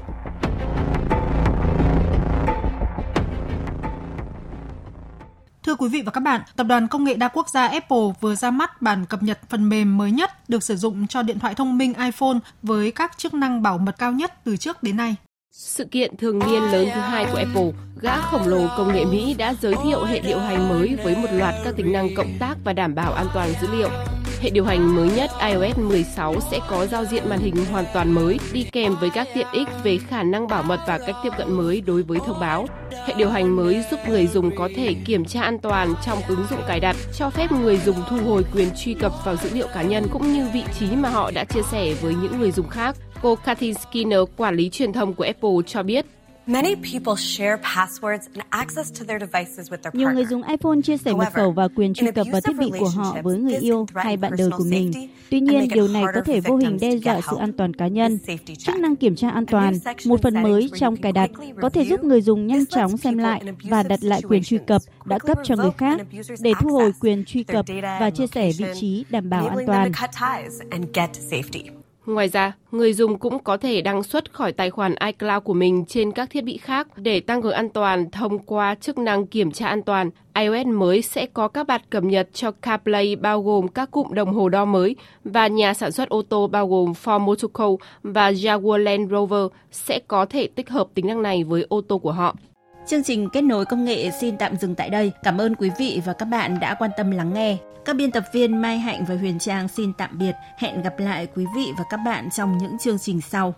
Quý 5.79 5.89
vị 5.89 6.01
và 6.01 6.12
các 6.12 6.19
bạn, 6.19 6.41
Tập 6.55 6.67
đoàn 6.67 6.88
Công 6.88 7.03
nghệ 7.03 7.13
đa 7.13 7.27
quốc 7.27 7.50
gia 7.50 7.67
Apple 7.67 7.98
vừa 8.21 8.36
ra 8.36 8.51
mắt 8.51 8.81
bản 8.81 9.05
cập 9.05 9.24
nhật 9.24 9.39
phần 9.50 9.69
mềm 9.69 9.98
mới 9.98 10.12
nhất 10.12 10.50
được 10.50 10.63
sử 10.63 10.75
dụng 10.75 11.07
cho 11.07 11.24
điện 11.24 11.39
thoại 11.39 11.55
thông 11.55 11.77
minh 11.77 11.93
iPhone 11.93 12.38
với 12.63 12.91
các 12.91 13.17
chức 13.17 13.33
năng 13.33 13.62
bảo 13.62 13.77
mật 13.77 13.95
cao 13.98 14.12
nhất 14.12 14.33
từ 14.43 14.57
trước 14.57 14.83
đến 14.83 14.98
nay. 14.98 15.15
Sự 15.51 15.86
kiện 15.86 16.17
thường 16.17 16.39
niên 16.39 16.63
lớn 16.63 16.88
thứ 16.93 17.00
hai 17.00 17.25
của 17.31 17.38
Apple, 17.38 17.71
gã 18.01 18.21
khổng 18.21 18.48
lồ 18.48 18.67
công 18.77 18.93
nghệ 18.93 19.05
Mỹ 19.05 19.36
đã 19.38 19.53
giới 19.62 19.75
thiệu 19.83 20.03
hệ 20.03 20.19
điều 20.19 20.39
hành 20.39 20.69
mới 20.69 20.98
với 21.03 21.15
một 21.15 21.27
loạt 21.31 21.55
các 21.63 21.75
tính 21.77 21.91
năng 21.91 22.15
cộng 22.15 22.38
tác 22.39 22.55
và 22.63 22.74
đảm 22.74 22.95
bảo 22.95 23.13
an 23.13 23.27
toàn 23.33 23.50
dữ 23.62 23.67
liệu. 23.71 23.89
Hệ 24.41 24.50
điều 24.50 24.65
hành 24.65 24.95
mới 24.95 25.12
nhất 25.12 25.31
iOS 25.41 25.77
16 25.77 26.36
sẽ 26.51 26.59
có 26.69 26.86
giao 26.86 27.05
diện 27.05 27.29
màn 27.29 27.39
hình 27.39 27.65
hoàn 27.71 27.86
toàn 27.93 28.12
mới, 28.12 28.39
đi 28.53 28.63
kèm 28.71 28.95
với 29.00 29.09
các 29.09 29.27
tiện 29.33 29.48
ích 29.51 29.67
về 29.83 29.98
khả 29.98 30.24
năng 30.24 30.48
bảo 30.48 30.63
mật 30.63 30.79
và 30.88 30.98
cách 30.98 31.15
tiếp 31.24 31.29
cận 31.38 31.53
mới 31.53 31.81
đối 31.81 32.03
với 32.03 32.19
thông 32.25 32.39
báo. 32.39 32.67
Hệ 33.06 33.13
điều 33.18 33.29
hành 33.29 33.56
mới 33.56 33.84
giúp 33.91 34.00
người 34.08 34.27
dùng 34.27 34.56
có 34.56 34.70
thể 34.75 34.96
kiểm 35.06 35.25
tra 35.25 35.41
an 35.41 35.60
toàn 35.60 35.94
trong 36.06 36.18
ứng 36.27 36.46
dụng 36.50 36.60
cài 36.68 36.79
đặt, 36.79 36.96
cho 37.18 37.29
phép 37.29 37.51
người 37.51 37.77
dùng 37.77 37.96
thu 38.10 38.18
hồi 38.18 38.46
quyền 38.53 38.70
truy 38.77 38.94
cập 38.94 39.12
vào 39.25 39.36
dữ 39.36 39.50
liệu 39.53 39.68
cá 39.74 39.82
nhân 39.82 40.08
cũng 40.12 40.34
như 40.34 40.48
vị 40.53 40.63
trí 40.79 40.91
mà 40.91 41.10
họ 41.10 41.32
đã 41.32 41.44
chia 41.44 41.62
sẻ 41.72 41.94
với 42.01 42.15
những 42.22 42.39
người 42.39 42.51
dùng 42.51 42.70
khác. 42.70 42.96
Cô 43.22 43.36
Kathy 43.36 43.74
Skinner, 43.74 44.20
quản 44.38 44.56
lý 44.56 44.70
truyền 44.70 44.94
thông 44.94 45.13
của 45.13 45.24
Apple 45.24 45.50
cho 45.68 45.84
biết, 45.84 46.06
nhiều 49.94 50.10
người 50.12 50.25
dùng 50.25 50.44
iPhone 50.44 50.82
chia 50.84 50.98
sẻ 50.98 51.13
mật 51.13 51.34
khẩu 51.34 51.51
và 51.51 51.68
quyền 51.75 51.94
truy 51.94 52.12
cập 52.12 52.27
vào 52.32 52.41
thiết 52.41 52.58
bị 52.60 52.72
của 52.79 52.89
họ 52.89 53.18
với 53.24 53.38
người 53.38 53.56
yêu 53.58 53.86
hay 53.96 54.18
bạn 54.18 54.32
đời 54.38 54.50
của 54.58 54.63
mình. 54.63 54.91
Tuy 55.29 55.39
nhiên, 55.39 55.68
điều 55.74 55.88
này 55.88 56.03
có 56.15 56.22
thể 56.22 56.39
vô 56.39 56.58
hình 56.58 56.77
đe 56.82 56.96
dọa 56.96 57.22
sự 57.32 57.38
an 57.38 57.53
toàn 57.53 57.74
cá 57.74 57.88
nhân. 57.88 58.20
Chức 58.58 58.75
năng 58.75 58.96
kiểm 58.96 59.15
tra 59.15 59.29
an 59.29 59.46
toàn, 59.46 59.74
một 60.06 60.22
phần 60.22 60.44
mới 60.44 60.70
trong 60.75 60.98
cài 60.98 61.12
đặt, 61.12 61.29
có 61.62 61.70
thể 61.70 61.84
giúp 61.86 62.03
người 62.03 62.22
dùng 62.22 62.48
nhanh 62.48 62.65
chóng 62.65 62.98
xem 62.98 63.18
lại 63.18 63.41
và 63.63 63.84
đặt 63.84 64.03
lại 64.03 64.22
quyền 64.29 64.44
truy 64.44 64.58
cập 64.68 64.82
đã 65.06 65.20
cấp 65.20 65.38
cho 65.44 65.56
người 65.56 65.72
khác 65.77 66.01
để 66.39 66.53
thu 66.60 66.70
hồi 66.70 66.94
quyền 67.00 67.25
truy 67.25 67.44
cập 67.44 67.65
và 68.00 68.10
chia 68.10 68.27
sẻ 68.27 68.51
vị 68.58 68.65
trí 68.79 69.06
đảm 69.10 69.29
bảo 69.29 69.48
an 69.48 69.58
toàn. 69.68 69.91
Ngoài 72.09 72.27
ra, 72.27 72.53
người 72.71 72.93
dùng 72.93 73.19
cũng 73.19 73.39
có 73.39 73.57
thể 73.57 73.81
đăng 73.81 74.03
xuất 74.03 74.33
khỏi 74.33 74.51
tài 74.51 74.69
khoản 74.69 74.95
iCloud 75.05 75.43
của 75.43 75.53
mình 75.53 75.85
trên 75.85 76.11
các 76.11 76.29
thiết 76.29 76.43
bị 76.43 76.57
khác 76.57 76.87
để 76.95 77.19
tăng 77.19 77.41
cường 77.41 77.51
an 77.51 77.69
toàn 77.69 78.11
thông 78.11 78.39
qua 78.39 78.75
chức 78.75 78.97
năng 78.97 79.27
kiểm 79.27 79.51
tra 79.51 79.67
an 79.67 79.81
toàn. 79.81 80.09
iOS 80.35 80.67
mới 80.67 81.01
sẽ 81.01 81.25
có 81.25 81.47
các 81.47 81.67
bản 81.67 81.81
cập 81.89 82.03
nhật 82.03 82.29
cho 82.33 82.51
CarPlay 82.51 83.15
bao 83.15 83.41
gồm 83.41 83.67
các 83.67 83.91
cụm 83.91 84.13
đồng 84.13 84.33
hồ 84.33 84.49
đo 84.49 84.65
mới 84.65 84.95
và 85.23 85.47
nhà 85.47 85.73
sản 85.73 85.91
xuất 85.91 86.09
ô 86.09 86.21
tô 86.21 86.47
bao 86.47 86.67
gồm 86.67 86.93
Ford 87.03 87.19
Motor 87.19 87.51
Co 87.53 87.69
và 88.03 88.31
Jaguar 88.31 88.77
Land 88.77 89.11
Rover 89.11 89.47
sẽ 89.71 89.99
có 90.07 90.25
thể 90.25 90.47
tích 90.47 90.69
hợp 90.69 90.87
tính 90.93 91.07
năng 91.07 91.21
này 91.21 91.43
với 91.43 91.65
ô 91.69 91.81
tô 91.81 91.97
của 91.97 92.11
họ. 92.11 92.35
Chương 92.89 93.03
trình 93.03 93.29
kết 93.29 93.41
nối 93.41 93.65
công 93.65 93.86
nghệ 93.86 94.12
xin 94.22 94.38
tạm 94.38 94.58
dừng 94.58 94.75
tại 94.75 94.89
đây. 94.89 95.12
Cảm 95.24 95.38
ơn 95.38 95.55
quý 95.55 95.69
vị 95.79 96.01
và 96.05 96.13
các 96.13 96.25
bạn 96.25 96.60
đã 96.60 96.74
quan 96.74 96.91
tâm 96.98 97.12
lắng 97.12 97.34
nghe. 97.34 97.58
Các 97.86 97.96
biên 97.96 98.12
tập 98.12 98.24
viên 98.34 98.62
Mai 98.62 98.79
Hạnh 98.79 99.05
và 99.08 99.15
Huyền 99.15 99.39
Trang 99.39 99.67
xin 99.67 99.93
tạm 99.93 100.17
biệt. 100.17 100.36
Hẹn 100.58 100.81
gặp 100.81 101.00
lại 101.00 101.27
quý 101.36 101.46
vị 101.55 101.65
và 101.77 101.84
các 101.89 101.98
bạn 102.05 102.29
trong 102.38 102.58
những 102.58 102.77
chương 102.79 103.00
trình 103.00 103.22
sau. 103.22 103.53